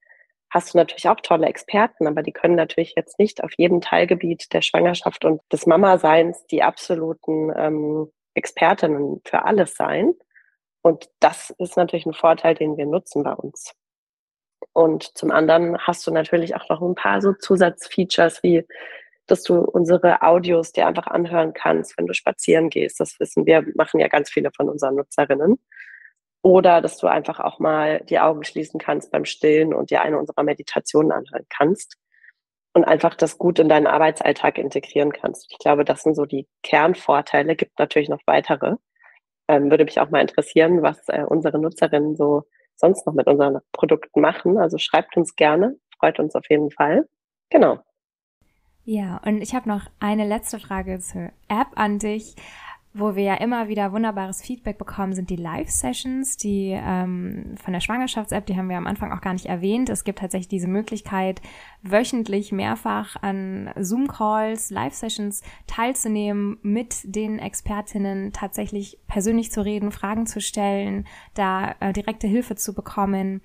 hast 0.49 0.73
du 0.73 0.77
natürlich 0.77 1.09
auch 1.09 1.19
tolle 1.21 1.47
Experten, 1.47 2.07
aber 2.07 2.23
die 2.23 2.31
können 2.31 2.55
natürlich 2.55 2.93
jetzt 2.95 3.19
nicht 3.19 3.43
auf 3.43 3.51
jedem 3.57 3.81
Teilgebiet 3.81 4.53
der 4.53 4.61
Schwangerschaft 4.61 5.25
und 5.25 5.41
des 5.51 5.65
Mama-Seins 5.65 6.45
die 6.47 6.63
absoluten 6.63 7.51
ähm, 7.55 8.11
Expertinnen 8.33 9.21
für 9.25 9.45
alles 9.45 9.75
sein. 9.75 10.13
Und 10.81 11.09
das 11.19 11.49
ist 11.57 11.75
natürlich 11.75 12.05
ein 12.05 12.13
Vorteil, 12.13 12.55
den 12.55 12.77
wir 12.77 12.85
nutzen 12.85 13.23
bei 13.23 13.33
uns. 13.33 13.73
Und 14.73 15.17
zum 15.17 15.31
anderen 15.31 15.77
hast 15.79 16.05
du 16.07 16.11
natürlich 16.11 16.55
auch 16.55 16.69
noch 16.69 16.81
ein 16.81 16.95
paar 16.95 17.21
so 17.21 17.33
Zusatzfeatures 17.33 18.43
wie, 18.43 18.63
dass 19.25 19.43
du 19.43 19.59
unsere 19.59 20.21
Audios 20.21 20.71
dir 20.71 20.87
einfach 20.87 21.07
anhören 21.07 21.53
kannst, 21.53 21.97
wenn 21.97 22.05
du 22.05 22.13
spazieren 22.13 22.69
gehst. 22.69 22.99
Das 22.99 23.19
wissen 23.19 23.45
wir, 23.45 23.65
machen 23.75 23.99
ja 23.99 24.07
ganz 24.07 24.29
viele 24.29 24.51
von 24.55 24.69
unseren 24.69 24.95
Nutzerinnen. 24.95 25.59
Oder 26.43 26.81
dass 26.81 26.97
du 26.97 27.07
einfach 27.07 27.39
auch 27.39 27.59
mal 27.59 28.01
die 28.09 28.19
Augen 28.19 28.43
schließen 28.43 28.79
kannst 28.79 29.11
beim 29.11 29.25
Stillen 29.25 29.73
und 29.73 29.89
dir 29.89 30.01
eine 30.01 30.17
unserer 30.17 30.43
Meditationen 30.43 31.11
anhören 31.11 31.45
kannst 31.49 31.97
und 32.73 32.85
einfach 32.85 33.15
das 33.15 33.37
gut 33.37 33.59
in 33.59 33.69
deinen 33.69 33.87
Arbeitsalltag 33.87 34.57
integrieren 34.57 35.11
kannst. 35.11 35.47
Ich 35.51 35.57
glaube, 35.57 35.83
das 35.83 36.03
sind 36.03 36.15
so 36.15 36.25
die 36.25 36.47
Kernvorteile. 36.63 37.55
Gibt 37.55 37.79
natürlich 37.79 38.07
noch 38.07 38.21
weitere. 38.25 38.75
Ähm, 39.47 39.71
würde 39.71 39.85
mich 39.85 39.99
auch 39.99 40.09
mal 40.09 40.21
interessieren, 40.21 40.83
was 40.83 40.99
äh, 41.07 41.23
unsere 41.23 41.57
Nutzerinnen 41.59 42.15
so 42.15 42.43
sonst 42.75 43.07
noch 43.07 43.13
mit 43.13 43.27
unseren 43.27 43.59
Produkten 43.71 44.21
machen. 44.21 44.57
Also 44.57 44.77
schreibt 44.77 45.17
uns 45.17 45.35
gerne, 45.35 45.75
freut 45.97 46.19
uns 46.19 46.35
auf 46.35 46.45
jeden 46.49 46.69
Fall. 46.69 47.07
Genau. 47.49 47.79
Ja, 48.83 49.19
und 49.25 49.41
ich 49.41 49.53
habe 49.53 49.67
noch 49.67 49.87
eine 49.99 50.25
letzte 50.25 50.59
Frage 50.59 50.99
zur 50.99 51.29
App 51.49 51.67
an 51.75 51.99
dich 51.99 52.35
wo 52.97 53.15
wir 53.15 53.23
ja 53.23 53.33
immer 53.35 53.67
wieder 53.67 53.91
wunderbares 53.91 54.41
Feedback 54.41 54.77
bekommen, 54.77 55.13
sind 55.13 55.29
die 55.29 55.35
Live-Sessions, 55.35 56.37
die 56.37 56.75
ähm, 56.75 57.55
von 57.61 57.73
der 57.73 57.79
Schwangerschafts-App, 57.79 58.45
die 58.45 58.57
haben 58.57 58.69
wir 58.69 58.77
am 58.77 58.87
Anfang 58.87 59.11
auch 59.11 59.21
gar 59.21 59.33
nicht 59.33 59.45
erwähnt. 59.45 59.89
Es 59.89 60.03
gibt 60.03 60.19
tatsächlich 60.19 60.47
diese 60.47 60.67
Möglichkeit, 60.67 61.41
wöchentlich 61.83 62.51
mehrfach 62.51 63.15
an 63.21 63.71
Zoom-Calls, 63.75 64.71
Live-Sessions 64.71 65.43
teilzunehmen, 65.67 66.57
mit 66.61 66.95
den 67.03 67.39
Expertinnen 67.39 68.33
tatsächlich 68.33 68.99
persönlich 69.07 69.51
zu 69.51 69.63
reden, 69.63 69.91
Fragen 69.91 70.25
zu 70.25 70.41
stellen, 70.41 71.07
da 71.33 71.75
äh, 71.79 71.93
direkte 71.93 72.27
Hilfe 72.27 72.55
zu 72.55 72.73
bekommen. 72.73 73.41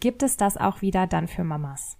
Gibt 0.00 0.22
es 0.22 0.36
das 0.36 0.56
auch 0.56 0.82
wieder 0.82 1.06
dann 1.06 1.28
für 1.28 1.44
Mamas? 1.44 1.98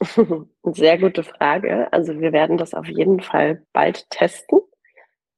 Sehr 0.62 0.98
gute 0.98 1.22
Frage. 1.22 1.92
Also 1.92 2.20
wir 2.20 2.32
werden 2.32 2.58
das 2.58 2.74
auf 2.74 2.86
jeden 2.86 3.20
Fall 3.20 3.62
bald 3.72 4.08
testen. 4.10 4.60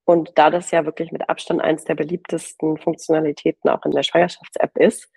Und 0.09 0.39
da 0.39 0.49
das 0.49 0.71
ja 0.71 0.87
wirklich 0.87 1.13
mit 1.13 1.29
Abstand 1.29 1.61
eins 1.61 1.85
der 1.85 1.95
beliebtesten 1.95 2.79
Funktionalitäten 2.79 3.69
auch 3.69 3.85
in 3.85 3.91
der 3.91 4.03
Schwangerschafts-App 4.03 4.79
ist, 4.79 5.13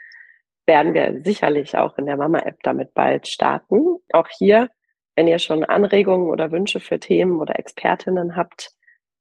werden 0.65 0.93
wir 0.93 1.21
sicherlich 1.24 1.77
auch 1.77 1.98
in 1.98 2.07
der 2.07 2.17
Mama-App 2.17 2.57
damit 2.62 2.93
bald 2.93 3.25
starten. 3.29 4.00
Auch 4.12 4.27
hier, 4.27 4.69
wenn 5.15 5.29
ihr 5.29 5.39
schon 5.39 5.63
Anregungen 5.63 6.29
oder 6.29 6.51
Wünsche 6.51 6.81
für 6.81 7.00
Themen 7.00 7.39
oder 7.39 7.57
Expertinnen 7.57 8.36
habt, 8.36 8.71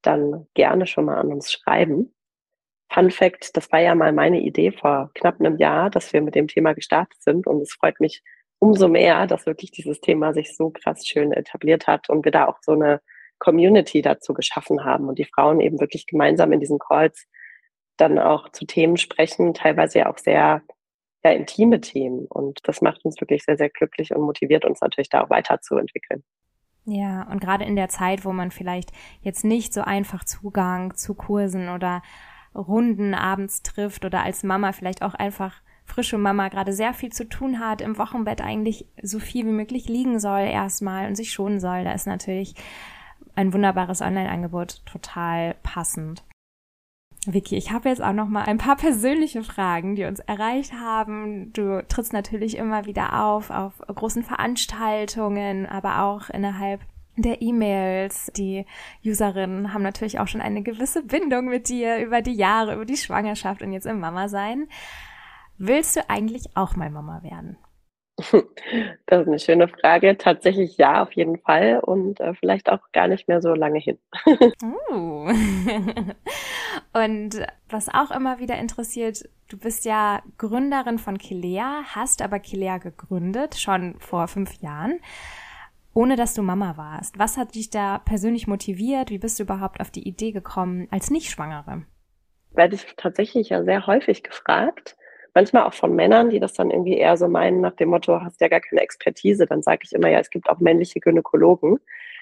dann 0.02 0.48
gerne 0.54 0.88
schon 0.88 1.04
mal 1.04 1.18
an 1.18 1.32
uns 1.32 1.52
schreiben. 1.52 2.16
Fun 2.92 3.12
Fact, 3.12 3.56
das 3.56 3.70
war 3.70 3.78
ja 3.78 3.94
mal 3.94 4.12
meine 4.12 4.40
Idee 4.40 4.72
vor 4.72 5.12
knapp 5.14 5.38
einem 5.38 5.56
Jahr, 5.58 5.88
dass 5.88 6.12
wir 6.12 6.20
mit 6.20 6.34
dem 6.34 6.48
Thema 6.48 6.72
gestartet 6.72 7.22
sind 7.22 7.46
und 7.46 7.60
es 7.62 7.74
freut 7.74 8.00
mich 8.00 8.24
umso 8.58 8.88
mehr, 8.88 9.28
dass 9.28 9.46
wirklich 9.46 9.70
dieses 9.70 10.00
Thema 10.00 10.34
sich 10.34 10.56
so 10.56 10.70
krass 10.70 11.06
schön 11.06 11.30
etabliert 11.30 11.86
hat 11.86 12.10
und 12.10 12.24
wir 12.24 12.32
da 12.32 12.48
auch 12.48 12.58
so 12.60 12.72
eine 12.72 13.00
Community 13.40 14.02
dazu 14.02 14.32
geschaffen 14.32 14.84
haben 14.84 15.08
und 15.08 15.18
die 15.18 15.24
Frauen 15.24 15.60
eben 15.60 15.80
wirklich 15.80 16.06
gemeinsam 16.06 16.52
in 16.52 16.60
diesen 16.60 16.78
Calls 16.78 17.26
dann 17.96 18.18
auch 18.18 18.50
zu 18.50 18.64
Themen 18.64 18.96
sprechen, 18.96 19.52
teilweise 19.52 20.00
ja 20.00 20.10
auch 20.10 20.18
sehr 20.18 20.62
ja, 21.24 21.30
intime 21.32 21.80
Themen. 21.80 22.26
Und 22.26 22.60
das 22.64 22.80
macht 22.80 23.04
uns 23.04 23.20
wirklich 23.20 23.42
sehr, 23.44 23.56
sehr 23.56 23.68
glücklich 23.68 24.14
und 24.14 24.22
motiviert 24.22 24.64
uns 24.64 24.80
natürlich 24.80 25.08
da 25.08 25.22
auch 25.22 25.30
weiterzuentwickeln. 25.30 26.22
Ja, 26.86 27.26
und 27.30 27.40
gerade 27.40 27.64
in 27.64 27.76
der 27.76 27.88
Zeit, 27.88 28.24
wo 28.24 28.32
man 28.32 28.50
vielleicht 28.50 28.90
jetzt 29.20 29.44
nicht 29.44 29.74
so 29.74 29.82
einfach 29.82 30.24
Zugang 30.24 30.94
zu 30.94 31.14
Kursen 31.14 31.68
oder 31.68 32.02
Runden 32.54 33.14
abends 33.14 33.62
trifft 33.62 34.04
oder 34.04 34.24
als 34.24 34.42
Mama 34.42 34.72
vielleicht 34.72 35.02
auch 35.02 35.14
einfach 35.14 35.62
frische 35.84 36.18
Mama 36.18 36.48
gerade 36.48 36.72
sehr 36.72 36.94
viel 36.94 37.10
zu 37.10 37.28
tun 37.28 37.60
hat, 37.60 37.80
im 37.80 37.98
Wochenbett 37.98 38.40
eigentlich 38.40 38.86
so 39.02 39.18
viel 39.18 39.44
wie 39.46 39.52
möglich 39.52 39.88
liegen 39.88 40.18
soll 40.20 40.40
erstmal 40.40 41.06
und 41.06 41.16
sich 41.16 41.32
schonen 41.32 41.60
soll, 41.60 41.84
da 41.84 41.92
ist 41.92 42.06
natürlich 42.06 42.54
ein 43.36 43.52
wunderbares 43.52 44.00
Online-Angebot, 44.00 44.84
total 44.86 45.54
passend. 45.62 46.24
Vicky, 47.26 47.56
ich 47.56 47.70
habe 47.70 47.90
jetzt 47.90 48.02
auch 48.02 48.14
noch 48.14 48.28
mal 48.28 48.44
ein 48.44 48.56
paar 48.56 48.76
persönliche 48.76 49.42
Fragen, 49.42 49.94
die 49.94 50.04
uns 50.04 50.20
erreicht 50.20 50.72
haben. 50.72 51.52
Du 51.52 51.82
trittst 51.86 52.14
natürlich 52.14 52.56
immer 52.56 52.86
wieder 52.86 53.22
auf 53.22 53.50
auf 53.50 53.74
großen 53.78 54.22
Veranstaltungen, 54.22 55.66
aber 55.66 56.02
auch 56.02 56.30
innerhalb 56.30 56.80
der 57.16 57.42
E-Mails. 57.42 58.30
Die 58.36 58.64
Userinnen 59.04 59.74
haben 59.74 59.82
natürlich 59.82 60.18
auch 60.18 60.28
schon 60.28 60.40
eine 60.40 60.62
gewisse 60.62 61.02
Bindung 61.02 61.46
mit 61.46 61.68
dir 61.68 61.98
über 61.98 62.22
die 62.22 62.34
Jahre, 62.34 62.74
über 62.74 62.86
die 62.86 62.96
Schwangerschaft 62.96 63.60
und 63.60 63.72
jetzt 63.72 63.86
im 63.86 64.00
Mama 64.00 64.28
sein. 64.28 64.68
Willst 65.58 65.96
du 65.96 66.08
eigentlich 66.08 66.56
auch 66.56 66.74
mal 66.74 66.88
Mama 66.88 67.22
werden? 67.22 67.58
Das 69.06 69.22
ist 69.22 69.28
eine 69.28 69.38
schöne 69.38 69.68
Frage. 69.68 70.16
Tatsächlich 70.16 70.76
ja, 70.76 71.02
auf 71.02 71.12
jeden 71.12 71.38
Fall 71.38 71.80
und 71.80 72.20
äh, 72.20 72.34
vielleicht 72.34 72.70
auch 72.70 72.80
gar 72.92 73.08
nicht 73.08 73.26
mehr 73.28 73.42
so 73.42 73.54
lange 73.54 73.80
hin. 73.80 73.98
uh. 74.92 75.32
und 76.92 77.46
was 77.68 77.88
auch 77.88 78.10
immer 78.10 78.38
wieder 78.38 78.56
interessiert, 78.58 79.28
du 79.48 79.58
bist 79.58 79.84
ja 79.84 80.22
Gründerin 80.38 80.98
von 80.98 81.18
Kilea, 81.18 81.82
hast 81.86 82.22
aber 82.22 82.38
Kilea 82.38 82.78
gegründet, 82.78 83.56
schon 83.56 83.98
vor 83.98 84.28
fünf 84.28 84.60
Jahren, 84.60 85.00
ohne 85.92 86.16
dass 86.16 86.34
du 86.34 86.42
Mama 86.42 86.76
warst. 86.76 87.18
Was 87.18 87.36
hat 87.36 87.54
dich 87.54 87.70
da 87.70 87.98
persönlich 87.98 88.46
motiviert? 88.46 89.10
Wie 89.10 89.18
bist 89.18 89.38
du 89.38 89.42
überhaupt 89.42 89.80
auf 89.80 89.90
die 89.90 90.06
Idee 90.06 90.32
gekommen 90.32 90.86
als 90.90 91.10
Nicht-Schwangere? 91.10 91.82
Werde 92.52 92.74
ich 92.76 92.86
tatsächlich 92.96 93.48
ja 93.48 93.64
sehr 93.64 93.86
häufig 93.86 94.22
gefragt 94.22 94.96
manchmal 95.34 95.64
auch 95.64 95.74
von 95.74 95.94
Männern, 95.94 96.30
die 96.30 96.40
das 96.40 96.54
dann 96.54 96.70
irgendwie 96.70 96.98
eher 96.98 97.16
so 97.16 97.28
meinen 97.28 97.60
nach 97.60 97.76
dem 97.76 97.90
Motto, 97.90 98.20
hast 98.20 98.40
ja 98.40 98.48
gar 98.48 98.60
keine 98.60 98.80
Expertise. 98.80 99.46
Dann 99.46 99.62
sage 99.62 99.80
ich 99.84 99.92
immer, 99.92 100.08
ja, 100.08 100.20
es 100.20 100.30
gibt 100.30 100.48
auch 100.48 100.60
männliche 100.60 101.00
Gynäkologen. 101.00 101.78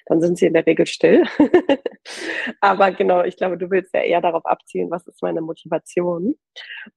Dann 0.07 0.21
sind 0.21 0.39
sie 0.39 0.47
in 0.47 0.55
der 0.55 0.67
Regel 0.67 0.87
still. 0.87 1.25
Aber 2.61 2.91
genau, 2.93 3.23
ich 3.25 3.37
glaube, 3.37 3.59
du 3.59 3.71
willst 3.71 3.95
ja 3.95 4.01
eher 4.01 4.21
darauf 4.21 4.47
abzielen, 4.47 4.91
was 4.91 5.07
ist 5.07 5.23
meine 5.23 5.41
Motivation. 5.41 6.35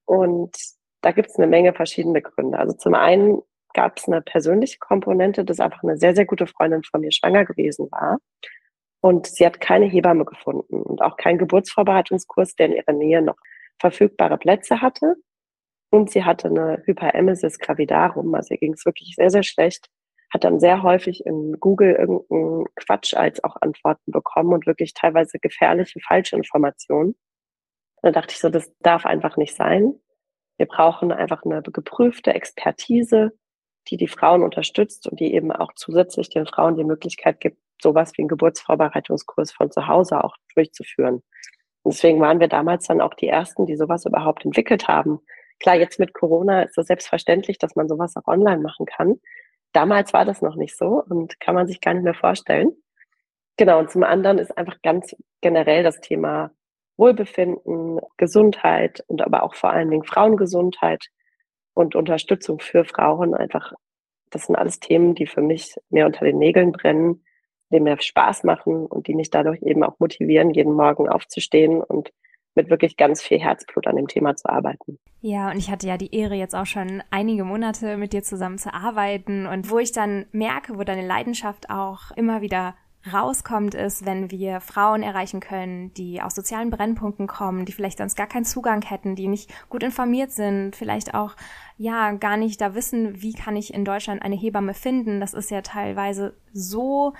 Und 0.06 0.56
da 1.02 1.12
gibt 1.12 1.30
es 1.30 1.36
eine 1.36 1.46
Menge 1.46 1.74
verschiedene 1.74 2.22
Gründe. 2.22 2.58
Also 2.58 2.74
zum 2.74 2.94
einen 2.94 3.42
gab 3.74 3.98
es 3.98 4.06
eine 4.06 4.22
persönliche 4.22 4.78
Komponente, 4.78 5.44
dass 5.44 5.60
einfach 5.60 5.82
eine 5.82 5.98
sehr, 5.98 6.14
sehr 6.14 6.26
gute 6.26 6.46
Freundin 6.46 6.82
von 6.84 7.00
mir 7.00 7.12
schwanger 7.12 7.44
gewesen 7.44 7.88
war. 7.90 8.18
Und 9.00 9.26
sie 9.26 9.44
hat 9.44 9.60
keine 9.60 9.86
Hebamme 9.86 10.24
gefunden 10.24 10.80
und 10.80 11.02
auch 11.02 11.16
keinen 11.16 11.38
Geburtsvorbereitungskurs, 11.38 12.54
der 12.54 12.66
in 12.66 12.74
ihrer 12.74 12.92
Nähe 12.92 13.20
noch 13.20 13.36
verfügbare 13.80 14.38
Plätze 14.38 14.80
hatte. 14.80 15.16
Und 15.92 16.10
sie 16.10 16.24
hatte 16.24 16.48
eine 16.48 16.82
Hyperemesis 16.86 17.58
gravidarum, 17.58 18.34
also 18.34 18.54
ihr 18.54 18.58
ging 18.58 18.72
es 18.72 18.86
wirklich 18.86 19.14
sehr, 19.14 19.28
sehr 19.28 19.42
schlecht. 19.42 19.90
Hat 20.32 20.42
dann 20.42 20.58
sehr 20.58 20.82
häufig 20.82 21.26
in 21.26 21.60
Google 21.60 21.92
irgendeinen 21.92 22.64
Quatsch 22.76 23.12
als 23.12 23.44
auch 23.44 23.56
Antworten 23.60 24.10
bekommen 24.10 24.54
und 24.54 24.66
wirklich 24.66 24.94
teilweise 24.94 25.38
gefährliche 25.38 26.00
falsche 26.00 26.36
Informationen. 26.36 27.14
Da 28.00 28.10
dachte 28.10 28.32
ich 28.32 28.40
so, 28.40 28.48
das 28.48 28.72
darf 28.80 29.04
einfach 29.04 29.36
nicht 29.36 29.54
sein. 29.54 29.92
Wir 30.56 30.64
brauchen 30.64 31.12
einfach 31.12 31.44
eine 31.44 31.60
geprüfte 31.60 32.32
Expertise, 32.32 33.32
die 33.88 33.98
die 33.98 34.08
Frauen 34.08 34.42
unterstützt 34.42 35.06
und 35.06 35.20
die 35.20 35.34
eben 35.34 35.52
auch 35.52 35.72
zusätzlich 35.74 36.30
den 36.30 36.46
Frauen 36.46 36.76
die 36.76 36.84
Möglichkeit 36.84 37.38
gibt, 37.40 37.58
sowas 37.82 38.12
wie 38.16 38.22
einen 38.22 38.28
Geburtsvorbereitungskurs 38.28 39.52
von 39.52 39.70
zu 39.70 39.88
Hause 39.88 40.24
auch 40.24 40.36
durchzuführen. 40.54 41.22
Und 41.82 41.92
deswegen 41.92 42.20
waren 42.22 42.40
wir 42.40 42.48
damals 42.48 42.86
dann 42.86 43.02
auch 43.02 43.12
die 43.12 43.28
Ersten, 43.28 43.66
die 43.66 43.76
sowas 43.76 44.06
überhaupt 44.06 44.46
entwickelt 44.46 44.88
haben. 44.88 45.20
Klar, 45.62 45.76
jetzt 45.76 46.00
mit 46.00 46.12
Corona 46.12 46.62
ist 46.62 46.76
es 46.76 46.88
selbstverständlich, 46.88 47.56
dass 47.56 47.76
man 47.76 47.88
sowas 47.88 48.16
auch 48.16 48.26
online 48.26 48.60
machen 48.60 48.84
kann. 48.84 49.20
damals 49.72 50.12
war 50.12 50.26
das 50.26 50.42
noch 50.42 50.56
nicht 50.56 50.76
so 50.76 51.02
und 51.08 51.40
kann 51.40 51.54
man 51.54 51.66
sich 51.66 51.80
gar 51.80 51.94
nicht 51.94 52.02
mehr 52.04 52.14
vorstellen. 52.14 52.72
Genau, 53.56 53.78
und 53.78 53.90
zum 53.90 54.02
anderen 54.02 54.38
ist 54.38 54.56
einfach 54.58 54.82
ganz 54.82 55.16
generell 55.40 55.82
das 55.82 56.00
Thema 56.00 56.50
Wohlbefinden, 56.98 58.00
Gesundheit 58.18 59.04
und 59.06 59.22
aber 59.22 59.44
auch 59.44 59.54
vor 59.54 59.70
allen 59.70 59.90
Dingen 59.90 60.04
Frauengesundheit 60.04 61.06
und 61.74 61.94
Unterstützung 61.94 62.60
für 62.60 62.84
Frauen 62.84 63.34
einfach, 63.34 63.72
das 64.30 64.46
sind 64.46 64.56
alles 64.56 64.80
Themen, 64.80 65.14
die 65.14 65.26
für 65.26 65.42
mich 65.42 65.76
mehr 65.90 66.06
unter 66.06 66.24
den 66.24 66.38
Nägeln 66.38 66.72
brennen, 66.72 67.24
die 67.70 67.80
mir 67.80 68.00
Spaß 68.00 68.44
machen 68.44 68.86
und 68.86 69.06
die 69.06 69.14
mich 69.14 69.30
dadurch 69.30 69.62
eben 69.62 69.84
auch 69.84 69.98
motivieren, 70.00 70.50
jeden 70.50 70.74
Morgen 70.74 71.08
aufzustehen 71.08 71.82
und 71.82 72.12
mit 72.54 72.70
wirklich 72.70 72.96
ganz 72.96 73.22
viel 73.22 73.38
Herzblut 73.38 73.86
an 73.86 73.96
dem 73.96 74.08
Thema 74.08 74.36
zu 74.36 74.48
arbeiten. 74.48 74.98
Ja, 75.20 75.50
und 75.50 75.58
ich 75.58 75.70
hatte 75.70 75.86
ja 75.86 75.96
die 75.96 76.14
Ehre, 76.14 76.34
jetzt 76.34 76.54
auch 76.54 76.66
schon 76.66 77.02
einige 77.10 77.44
Monate 77.44 77.96
mit 77.96 78.12
dir 78.12 78.22
zusammen 78.22 78.58
zu 78.58 78.74
arbeiten 78.74 79.46
und 79.46 79.70
wo 79.70 79.78
ich 79.78 79.92
dann 79.92 80.26
merke, 80.32 80.78
wo 80.78 80.84
deine 80.84 81.06
Leidenschaft 81.06 81.70
auch 81.70 82.10
immer 82.16 82.40
wieder 82.40 82.74
rauskommt, 83.10 83.74
ist, 83.74 84.06
wenn 84.06 84.30
wir 84.30 84.60
Frauen 84.60 85.02
erreichen 85.02 85.40
können, 85.40 85.92
die 85.94 86.22
aus 86.22 86.34
sozialen 86.34 86.70
Brennpunkten 86.70 87.26
kommen, 87.26 87.64
die 87.64 87.72
vielleicht 87.72 87.98
sonst 87.98 88.16
gar 88.16 88.28
keinen 88.28 88.44
Zugang 88.44 88.82
hätten, 88.82 89.16
die 89.16 89.26
nicht 89.26 89.50
gut 89.68 89.82
informiert 89.82 90.30
sind, 90.30 90.76
vielleicht 90.76 91.14
auch 91.14 91.34
ja 91.76 92.12
gar 92.12 92.36
nicht 92.36 92.60
da 92.60 92.74
wissen, 92.74 93.20
wie 93.20 93.32
kann 93.32 93.56
ich 93.56 93.74
in 93.74 93.84
Deutschland 93.84 94.22
eine 94.22 94.36
Hebamme 94.36 94.74
finden. 94.74 95.18
Das 95.18 95.34
ist 95.34 95.50
ja 95.50 95.62
teilweise 95.62 96.36
so 96.52 97.14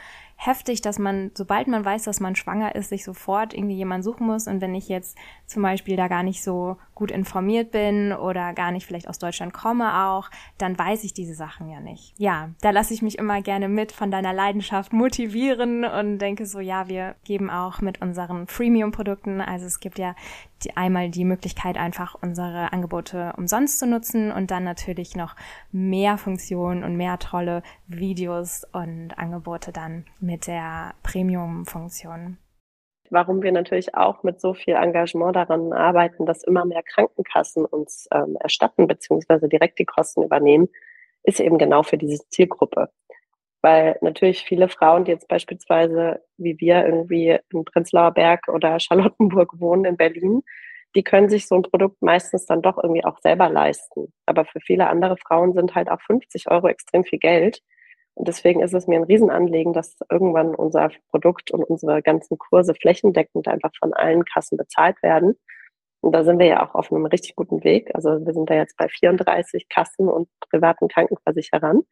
heftig, 0.45 0.83
dass 0.83 0.99
man, 0.99 1.31
sobald 1.35 1.69
man 1.69 1.85
weiß, 1.85 2.03
dass 2.03 2.19
man 2.19 2.35
schwanger 2.35 2.75
ist, 2.75 2.89
sich 2.89 3.05
sofort 3.05 3.55
irgendwie 3.55 3.77
jemand 3.77 4.03
suchen 4.03 4.27
muss. 4.27 4.49
Und 4.49 4.61
wenn 4.61 4.75
ich 4.75 4.89
jetzt 4.89 5.17
zum 5.47 5.63
Beispiel 5.63 5.97
da 5.97 6.09
gar 6.09 6.25
nicht 6.25 6.43
so 6.43 6.77
gut 6.95 7.11
informiert 7.11 7.71
bin 7.71 8.13
oder 8.13 8.53
gar 8.53 8.71
nicht 8.73 8.87
vielleicht 8.87 9.09
aus 9.09 9.19
Deutschland 9.19 9.53
komme 9.53 10.07
auch, 10.07 10.31
dann 10.59 10.79
weiß 10.79 11.05
ich 11.05 11.15
diese 11.15 11.35
Sachen 11.35 11.69
ja 11.69 11.81
nicht. 11.81 12.15
Ja, 12.19 12.51
da 12.61 12.71
lasse 12.71 12.95
ich 12.95 13.03
mich 13.03 13.19
immer 13.19 13.41
gerne 13.43 13.69
mit 13.69 13.93
von 13.93 14.11
deiner 14.11 14.33
Leidenschaft 14.33 14.93
motivieren 14.93 15.85
und 15.85 16.19
denke 16.19 16.47
so, 16.47 16.61
ja, 16.61 16.89
wir 16.89 17.17
geben 17.25 17.51
auch 17.51 17.81
mit 17.81 18.01
unseren 18.03 18.47
Freemium-Produkten, 18.47 19.41
also 19.41 19.67
es 19.67 19.81
gibt 19.81 19.99
ja 19.99 20.15
die, 20.65 20.77
einmal 20.77 21.11
die 21.11 21.25
Möglichkeit, 21.25 21.77
einfach 21.77 22.17
unsere 22.21 22.73
Angebote 22.73 23.33
umsonst 23.37 23.79
zu 23.79 23.87
nutzen 23.87 24.31
und 24.31 24.51
dann 24.51 24.65
natürlich 24.65 25.17
noch 25.17 25.35
mehr 25.71 26.19
Funktionen 26.19 26.85
und 26.85 26.97
mehr 26.97 27.19
tolle 27.19 27.63
Videos 27.87 28.65
und 28.73 29.19
Angebote 29.19 29.73
dann 29.73 30.05
mit 30.21 30.47
der 30.47 30.95
Premium-Funktion. 31.03 32.39
Warum 33.13 33.43
wir 33.43 33.53
natürlich 33.53 33.95
auch 33.95 34.23
mit 34.23 34.41
so 34.41 34.55
viel 34.55 34.73
Engagement 34.73 35.37
daran 35.37 35.75
arbeiten, 35.75 36.25
dass 36.25 36.45
immer 36.45 36.65
mehr 36.65 36.83
Krankenkassen 36.83 37.67
uns 37.67 38.09
ähm, 38.11 38.39
erstatten 38.41 38.87
bzw. 38.87 39.49
direkt 39.49 39.79
die 39.79 39.85
Kosten 39.85 40.23
übernehmen, 40.23 40.71
ist 41.23 41.39
eben 41.39 41.59
genau 41.59 41.83
für 41.83 41.99
diese 41.99 42.27
Zielgruppe. 42.31 42.89
Weil 43.61 43.99
natürlich 44.01 44.45
viele 44.45 44.71
Frauen, 44.71 45.05
die 45.05 45.11
jetzt 45.11 45.29
beispielsweise 45.29 46.23
wie 46.39 46.59
wir 46.59 46.87
irgendwie 46.87 47.39
in 47.53 47.67
Prenzlauer 47.67 48.13
Berg 48.13 48.49
oder 48.49 48.81
Charlottenburg 48.81 49.61
wohnen 49.61 49.85
in 49.85 49.99
Berlin, 49.99 50.43
die 50.95 51.03
können 51.03 51.29
sich 51.29 51.47
so 51.47 51.57
ein 51.57 51.63
Produkt 51.63 52.01
meistens 52.01 52.47
dann 52.47 52.63
doch 52.63 52.79
irgendwie 52.83 53.05
auch 53.05 53.19
selber 53.19 53.51
leisten. 53.51 54.11
Aber 54.25 54.47
für 54.47 54.61
viele 54.61 54.89
andere 54.89 55.19
Frauen 55.19 55.53
sind 55.53 55.75
halt 55.75 55.91
auch 55.91 56.01
50 56.01 56.51
Euro 56.51 56.69
extrem 56.69 57.05
viel 57.05 57.19
Geld. 57.19 57.63
Und 58.15 58.29
deswegen 58.29 58.61
ist 58.63 58.75
es 58.75 58.87
mir 58.87 58.97
ein 58.97 59.05
Riesenanliegen, 59.05 59.73
dass 59.73 59.97
irgendwann 60.11 60.55
unser 60.55 60.91
Produkt 61.11 61.51
und 61.51 61.65
unsere 61.65 62.03
ganzen 62.03 62.39
Kurse 62.39 62.75
flächendeckend 62.75 63.49
einfach 63.49 63.73
von 63.79 63.95
allen 63.95 64.25
Kassen 64.25 64.57
bezahlt 64.57 65.03
werden. 65.03 65.39
Und 66.03 66.13
da 66.13 66.25
sind 66.25 66.39
wir 66.39 66.47
ja 66.47 66.67
auch 66.67 66.75
auf 66.75 66.93
einem 66.93 67.07
richtig 67.07 67.37
guten 67.37 67.65
Weg. 67.65 67.95
Also 67.95 68.25
wir 68.25 68.35
sind 68.35 68.51
da 68.51 68.55
jetzt 68.55 68.77
bei 68.77 68.89
34 68.89 69.69
Kassen 69.69 70.09
und 70.09 70.29
privaten 70.51 70.89
Krankenversicherern. 70.89 71.83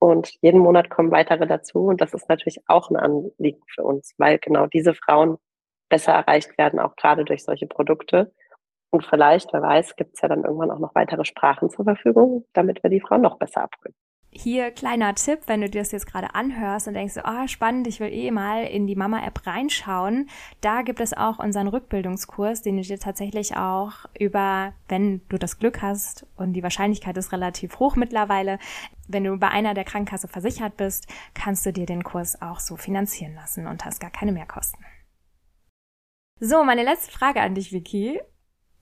Und 0.00 0.34
jeden 0.42 0.60
Monat 0.60 0.90
kommen 0.90 1.10
weitere 1.12 1.46
dazu. 1.46 1.86
Und 1.86 2.00
das 2.00 2.14
ist 2.14 2.28
natürlich 2.28 2.60
auch 2.66 2.90
ein 2.90 2.96
Anliegen 2.96 3.62
für 3.74 3.84
uns, 3.84 4.14
weil 4.18 4.38
genau 4.38 4.66
diese 4.66 4.94
Frauen 4.94 5.38
besser 5.88 6.12
erreicht 6.12 6.58
werden, 6.58 6.80
auch 6.80 6.96
gerade 6.96 7.24
durch 7.24 7.44
solche 7.44 7.66
Produkte. 7.66 8.32
Und 8.90 9.04
vielleicht, 9.04 9.52
wer 9.52 9.62
weiß, 9.62 9.96
gibt 9.96 10.14
es 10.14 10.20
ja 10.20 10.28
dann 10.28 10.44
irgendwann 10.44 10.70
auch 10.70 10.78
noch 10.78 10.94
weitere 10.94 11.24
Sprachen 11.24 11.70
zur 11.70 11.84
Verfügung, 11.84 12.44
damit 12.52 12.82
wir 12.82 12.90
die 12.90 13.00
Frauen 13.00 13.22
noch 13.22 13.38
besser 13.38 13.62
abholen. 13.62 13.94
Hier 14.36 14.72
kleiner 14.72 15.14
Tipp, 15.14 15.42
wenn 15.46 15.60
du 15.60 15.70
dir 15.70 15.80
das 15.80 15.92
jetzt 15.92 16.08
gerade 16.08 16.34
anhörst 16.34 16.88
und 16.88 16.94
denkst, 16.94 17.14
oh 17.24 17.46
spannend, 17.46 17.86
ich 17.86 18.00
will 18.00 18.12
eh 18.12 18.32
mal 18.32 18.64
in 18.64 18.88
die 18.88 18.96
Mama-App 18.96 19.46
reinschauen. 19.46 20.28
Da 20.60 20.82
gibt 20.82 20.98
es 20.98 21.16
auch 21.16 21.38
unseren 21.38 21.68
Rückbildungskurs, 21.68 22.60
den 22.60 22.76
du 22.76 22.82
dir 22.82 22.98
tatsächlich 22.98 23.56
auch 23.56 24.06
über, 24.18 24.72
wenn 24.88 25.20
du 25.28 25.38
das 25.38 25.60
Glück 25.60 25.82
hast 25.82 26.26
und 26.34 26.54
die 26.54 26.64
Wahrscheinlichkeit 26.64 27.16
ist 27.16 27.30
relativ 27.30 27.78
hoch 27.78 27.94
mittlerweile, 27.94 28.58
wenn 29.06 29.22
du 29.22 29.36
bei 29.38 29.50
einer 29.50 29.72
der 29.72 29.84
Krankenkasse 29.84 30.26
versichert 30.26 30.76
bist, 30.76 31.06
kannst 31.34 31.64
du 31.64 31.72
dir 31.72 31.86
den 31.86 32.02
Kurs 32.02 32.42
auch 32.42 32.58
so 32.58 32.76
finanzieren 32.76 33.36
lassen 33.36 33.68
und 33.68 33.84
hast 33.84 34.00
gar 34.00 34.10
keine 34.10 34.32
Mehrkosten. 34.32 34.84
So, 36.40 36.64
meine 36.64 36.82
letzte 36.82 37.12
Frage 37.12 37.40
an 37.40 37.54
dich, 37.54 37.72
Vicky. 37.72 38.20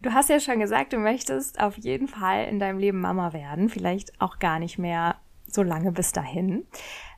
Du 0.00 0.14
hast 0.14 0.30
ja 0.30 0.40
schon 0.40 0.60
gesagt, 0.60 0.94
du 0.94 0.98
möchtest 0.98 1.60
auf 1.60 1.76
jeden 1.76 2.08
Fall 2.08 2.46
in 2.46 2.58
deinem 2.58 2.78
Leben 2.78 3.00
Mama 3.00 3.34
werden, 3.34 3.68
vielleicht 3.68 4.18
auch 4.20 4.38
gar 4.38 4.58
nicht 4.58 4.78
mehr 4.78 5.16
so 5.54 5.62
lange 5.62 5.92
bis 5.92 6.12
dahin. 6.12 6.66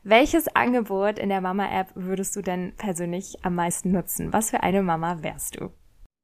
Welches 0.02 0.54
Angebot 0.54 1.18
in 1.18 1.30
der 1.30 1.40
Mama-App 1.40 1.88
würdest 1.94 2.36
du 2.36 2.42
denn 2.42 2.74
persönlich 2.76 3.36
am 3.42 3.54
meisten 3.54 3.90
nutzen? 3.90 4.32
Was 4.32 4.50
für 4.50 4.62
eine 4.62 4.82
Mama 4.82 5.22
wärst 5.22 5.58
du? 5.58 5.70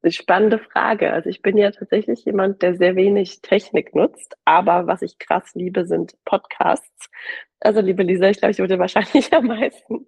Eine 0.03 0.11
spannende 0.11 0.59
Frage. 0.59 1.13
Also 1.13 1.29
ich 1.29 1.41
bin 1.41 1.57
ja 1.57 1.71
tatsächlich 1.71 2.25
jemand, 2.25 2.61
der 2.61 2.75
sehr 2.75 2.95
wenig 2.95 3.41
Technik 3.41 3.93
nutzt, 3.93 4.35
aber 4.45 4.87
was 4.87 5.03
ich 5.03 5.19
krass 5.19 5.51
liebe, 5.53 5.85
sind 5.85 6.15
Podcasts. 6.25 7.09
Also 7.59 7.81
liebe 7.81 8.01
Lisa, 8.01 8.27
ich 8.29 8.39
glaube, 8.39 8.51
ich 8.51 8.59
würde 8.59 8.79
wahrscheinlich 8.79 9.31
am 9.33 9.45
meisten 9.45 10.07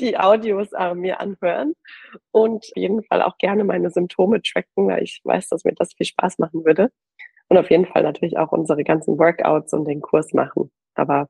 die 0.00 0.18
Audios 0.18 0.72
äh, 0.72 0.94
mir 0.94 1.20
anhören 1.20 1.74
und 2.30 2.64
auf 2.64 2.76
jeden 2.76 3.02
Fall 3.04 3.20
auch 3.20 3.36
gerne 3.36 3.64
meine 3.64 3.90
Symptome 3.90 4.40
tracken, 4.40 4.88
weil 4.88 5.02
ich 5.02 5.20
weiß, 5.24 5.48
dass 5.50 5.64
mir 5.64 5.74
das 5.74 5.92
viel 5.92 6.06
Spaß 6.06 6.38
machen 6.38 6.64
würde. 6.64 6.90
Und 7.48 7.58
auf 7.58 7.70
jeden 7.70 7.86
Fall 7.86 8.02
natürlich 8.02 8.38
auch 8.38 8.52
unsere 8.52 8.84
ganzen 8.84 9.18
Workouts 9.18 9.72
und 9.74 9.86
den 9.86 10.00
Kurs 10.00 10.32
machen. 10.32 10.70
Aber 10.98 11.28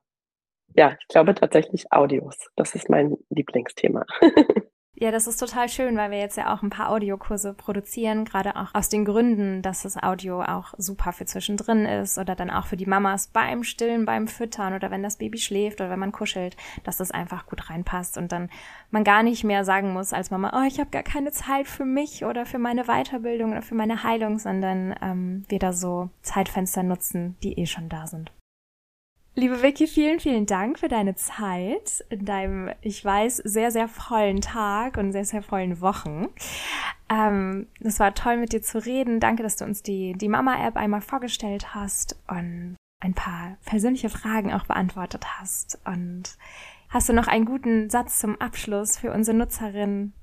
ja, 0.75 0.95
ich 0.99 1.07
glaube 1.07 1.35
tatsächlich 1.35 1.91
Audios. 1.91 2.35
Das 2.55 2.75
ist 2.75 2.89
mein 2.89 3.15
Lieblingsthema. 3.29 4.05
Ja, 5.01 5.11
das 5.11 5.27
ist 5.27 5.37
total 5.37 5.69
schön, 5.69 5.95
weil 5.95 6.11
wir 6.11 6.17
jetzt 6.17 6.35
ja 6.35 6.53
auch 6.53 6.61
ein 6.61 6.69
paar 6.69 6.89
Audiokurse 6.89 7.53
produzieren, 7.53 8.25
gerade 8.25 8.57
auch 8.57 8.75
aus 8.75 8.89
den 8.89 9.05
Gründen, 9.05 9.61
dass 9.61 9.83
das 9.83 9.95
Audio 9.95 10.41
auch 10.41 10.73
super 10.77 11.13
für 11.13 11.23
zwischendrin 11.23 11.85
ist 11.85 12.17
oder 12.17 12.35
dann 12.35 12.49
auch 12.49 12.65
für 12.65 12.75
die 12.75 12.85
Mamas 12.85 13.27
beim 13.27 13.63
Stillen, 13.63 14.03
beim 14.03 14.27
Füttern 14.27 14.73
oder 14.73 14.91
wenn 14.91 15.01
das 15.01 15.15
Baby 15.15 15.37
schläft 15.37 15.79
oder 15.79 15.89
wenn 15.89 15.99
man 15.99 16.11
kuschelt, 16.11 16.57
dass 16.83 16.97
das 16.97 17.11
einfach 17.11 17.45
gut 17.45 17.69
reinpasst 17.69 18.17
und 18.17 18.33
dann 18.33 18.49
man 18.91 19.05
gar 19.05 19.23
nicht 19.23 19.45
mehr 19.45 19.63
sagen 19.63 19.93
muss 19.93 20.11
als 20.11 20.31
Mama, 20.31 20.51
oh, 20.53 20.67
ich 20.67 20.81
habe 20.81 20.89
gar 20.89 21.03
keine 21.03 21.31
Zeit 21.31 21.67
für 21.67 21.85
mich 21.85 22.25
oder 22.25 22.45
für 22.45 22.59
meine 22.59 22.83
Weiterbildung 22.83 23.51
oder 23.51 23.61
für 23.61 23.75
meine 23.75 24.03
Heilung, 24.03 24.37
sondern 24.37 24.93
ähm, 25.01 25.45
wir 25.47 25.59
da 25.59 25.71
so 25.71 26.09
Zeitfenster 26.23 26.83
nutzen, 26.83 27.37
die 27.41 27.57
eh 27.57 27.67
schon 27.67 27.87
da 27.87 28.05
sind. 28.05 28.33
Liebe 29.39 29.63
Vicky, 29.63 29.87
vielen, 29.87 30.19
vielen 30.19 30.45
Dank 30.45 30.79
für 30.79 30.89
deine 30.89 31.15
Zeit 31.15 32.03
in 32.09 32.25
deinem, 32.25 32.71
ich 32.81 33.05
weiß, 33.05 33.37
sehr, 33.37 33.71
sehr 33.71 33.87
vollen 33.87 34.41
Tag 34.41 34.97
und 34.97 35.13
sehr, 35.13 35.23
sehr 35.23 35.41
vollen 35.41 35.79
Wochen. 35.79 36.27
Ähm, 37.09 37.67
es 37.79 38.01
war 38.01 38.13
toll, 38.13 38.35
mit 38.35 38.51
dir 38.51 38.61
zu 38.61 38.85
reden. 38.85 39.21
Danke, 39.21 39.41
dass 39.41 39.55
du 39.55 39.63
uns 39.63 39.81
die, 39.81 40.11
die 40.11 40.27
Mama-App 40.27 40.75
einmal 40.75 40.99
vorgestellt 40.99 41.73
hast 41.73 42.21
und 42.27 42.75
ein 42.99 43.13
paar 43.13 43.55
persönliche 43.65 44.09
Fragen 44.09 44.51
auch 44.51 44.65
beantwortet 44.65 45.23
hast. 45.39 45.79
Und 45.85 46.35
hast 46.89 47.07
du 47.07 47.13
noch 47.13 47.27
einen 47.27 47.45
guten 47.45 47.89
Satz 47.89 48.19
zum 48.19 48.41
Abschluss 48.41 48.97
für 48.97 49.13
unsere 49.13 49.37
Nutzerinnen? 49.37 50.13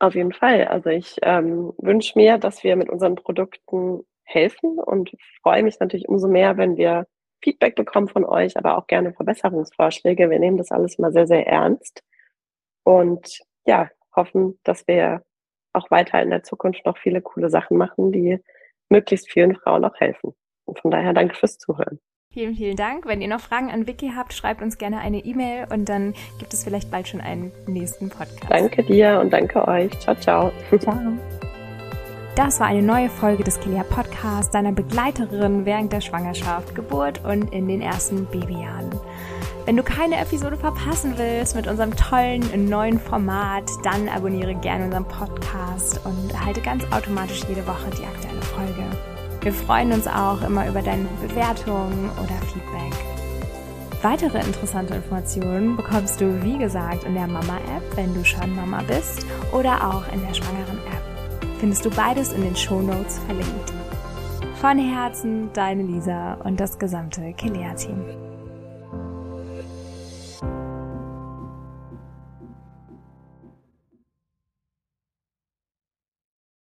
Auf 0.00 0.16
jeden 0.16 0.32
Fall. 0.32 0.64
Also 0.66 0.90
ich 0.90 1.18
ähm, 1.22 1.72
wünsche 1.78 2.18
mir, 2.18 2.36
dass 2.38 2.64
wir 2.64 2.74
mit 2.74 2.90
unseren 2.90 3.14
Produkten 3.14 4.00
helfen 4.24 4.80
und 4.80 5.12
freue 5.40 5.62
mich 5.62 5.78
natürlich 5.78 6.08
umso 6.08 6.26
mehr, 6.26 6.56
wenn 6.56 6.76
wir 6.76 7.06
Feedback 7.42 7.76
bekommen 7.76 8.08
von 8.08 8.24
euch, 8.24 8.56
aber 8.56 8.78
auch 8.78 8.86
gerne 8.86 9.12
Verbesserungsvorschläge. 9.12 10.30
Wir 10.30 10.38
nehmen 10.38 10.56
das 10.56 10.70
alles 10.70 10.98
mal 10.98 11.12
sehr, 11.12 11.26
sehr 11.26 11.46
ernst 11.46 12.02
und 12.84 13.40
ja, 13.66 13.90
hoffen, 14.14 14.58
dass 14.64 14.86
wir 14.86 15.22
auch 15.72 15.90
weiter 15.90 16.22
in 16.22 16.30
der 16.30 16.42
Zukunft 16.42 16.86
noch 16.86 16.96
viele 16.98 17.20
coole 17.20 17.50
Sachen 17.50 17.76
machen, 17.76 18.12
die 18.12 18.38
möglichst 18.88 19.30
vielen 19.30 19.56
Frauen 19.56 19.84
auch 19.84 19.96
helfen. 19.96 20.34
Und 20.64 20.80
von 20.80 20.90
daher 20.90 21.12
danke 21.12 21.34
fürs 21.34 21.58
Zuhören. 21.58 22.00
Vielen, 22.32 22.54
vielen 22.54 22.76
Dank. 22.76 23.06
Wenn 23.06 23.22
ihr 23.22 23.28
noch 23.28 23.40
Fragen 23.40 23.70
an 23.70 23.86
Vicky 23.86 24.12
habt, 24.14 24.34
schreibt 24.34 24.60
uns 24.60 24.78
gerne 24.78 24.98
eine 24.98 25.24
E-Mail 25.24 25.68
und 25.72 25.88
dann 25.88 26.12
gibt 26.38 26.52
es 26.52 26.64
vielleicht 26.64 26.90
bald 26.90 27.08
schon 27.08 27.20
einen 27.20 27.52
nächsten 27.66 28.10
Podcast. 28.10 28.50
Danke 28.50 28.82
dir 28.82 29.20
und 29.20 29.32
danke 29.32 29.66
euch. 29.66 29.90
Ciao, 30.00 30.14
ciao. 30.16 30.52
Ciao. 30.78 31.18
Das 32.36 32.60
war 32.60 32.66
eine 32.66 32.82
neue 32.82 33.08
Folge 33.08 33.44
des 33.44 33.58
Kilia 33.60 33.82
Podcasts, 33.82 34.50
deiner 34.50 34.70
Begleiterin 34.70 35.64
während 35.64 35.90
der 35.90 36.02
Schwangerschaft, 36.02 36.74
Geburt 36.74 37.24
und 37.24 37.50
in 37.50 37.66
den 37.66 37.80
ersten 37.80 38.26
Babyjahren. 38.26 38.90
Wenn 39.64 39.78
du 39.78 39.82
keine 39.82 40.20
Episode 40.20 40.58
verpassen 40.58 41.14
willst 41.16 41.56
mit 41.56 41.66
unserem 41.66 41.96
tollen 41.96 42.68
neuen 42.68 43.00
Format, 43.00 43.64
dann 43.84 44.10
abonniere 44.10 44.54
gerne 44.54 44.84
unseren 44.84 45.06
Podcast 45.06 45.98
und 46.04 46.30
erhalte 46.30 46.60
ganz 46.60 46.84
automatisch 46.92 47.42
jede 47.48 47.66
Woche 47.66 47.88
die 47.98 48.04
aktuelle 48.04 48.42
Folge. 48.42 48.84
Wir 49.40 49.52
freuen 49.54 49.92
uns 49.92 50.06
auch 50.06 50.42
immer 50.42 50.68
über 50.68 50.82
deine 50.82 51.06
Bewertungen 51.26 52.10
oder 52.22 52.34
Feedback. 52.52 52.92
Weitere 54.02 54.40
interessante 54.40 54.94
Informationen 54.94 55.74
bekommst 55.74 56.20
du, 56.20 56.42
wie 56.44 56.58
gesagt, 56.58 57.04
in 57.04 57.14
der 57.14 57.28
Mama-App, 57.28 57.96
wenn 57.96 58.12
du 58.12 58.22
schon 58.26 58.54
Mama 58.54 58.82
bist, 58.86 59.24
oder 59.52 59.88
auch 59.88 60.04
in 60.12 60.20
der 60.20 60.34
Schwangeren-App. 60.34 60.75
Findest 61.58 61.84
du 61.84 61.90
beides 61.90 62.32
in 62.32 62.42
den 62.42 62.54
Show-Notes 62.54 63.18
verlinkt. 63.20 63.72
Von 64.60 64.78
Herzen, 64.78 65.50
deine 65.52 65.82
Lisa 65.82 66.34
und 66.44 66.60
das 66.60 66.78
gesamte 66.78 67.32
Kilea-Team. 67.32 68.25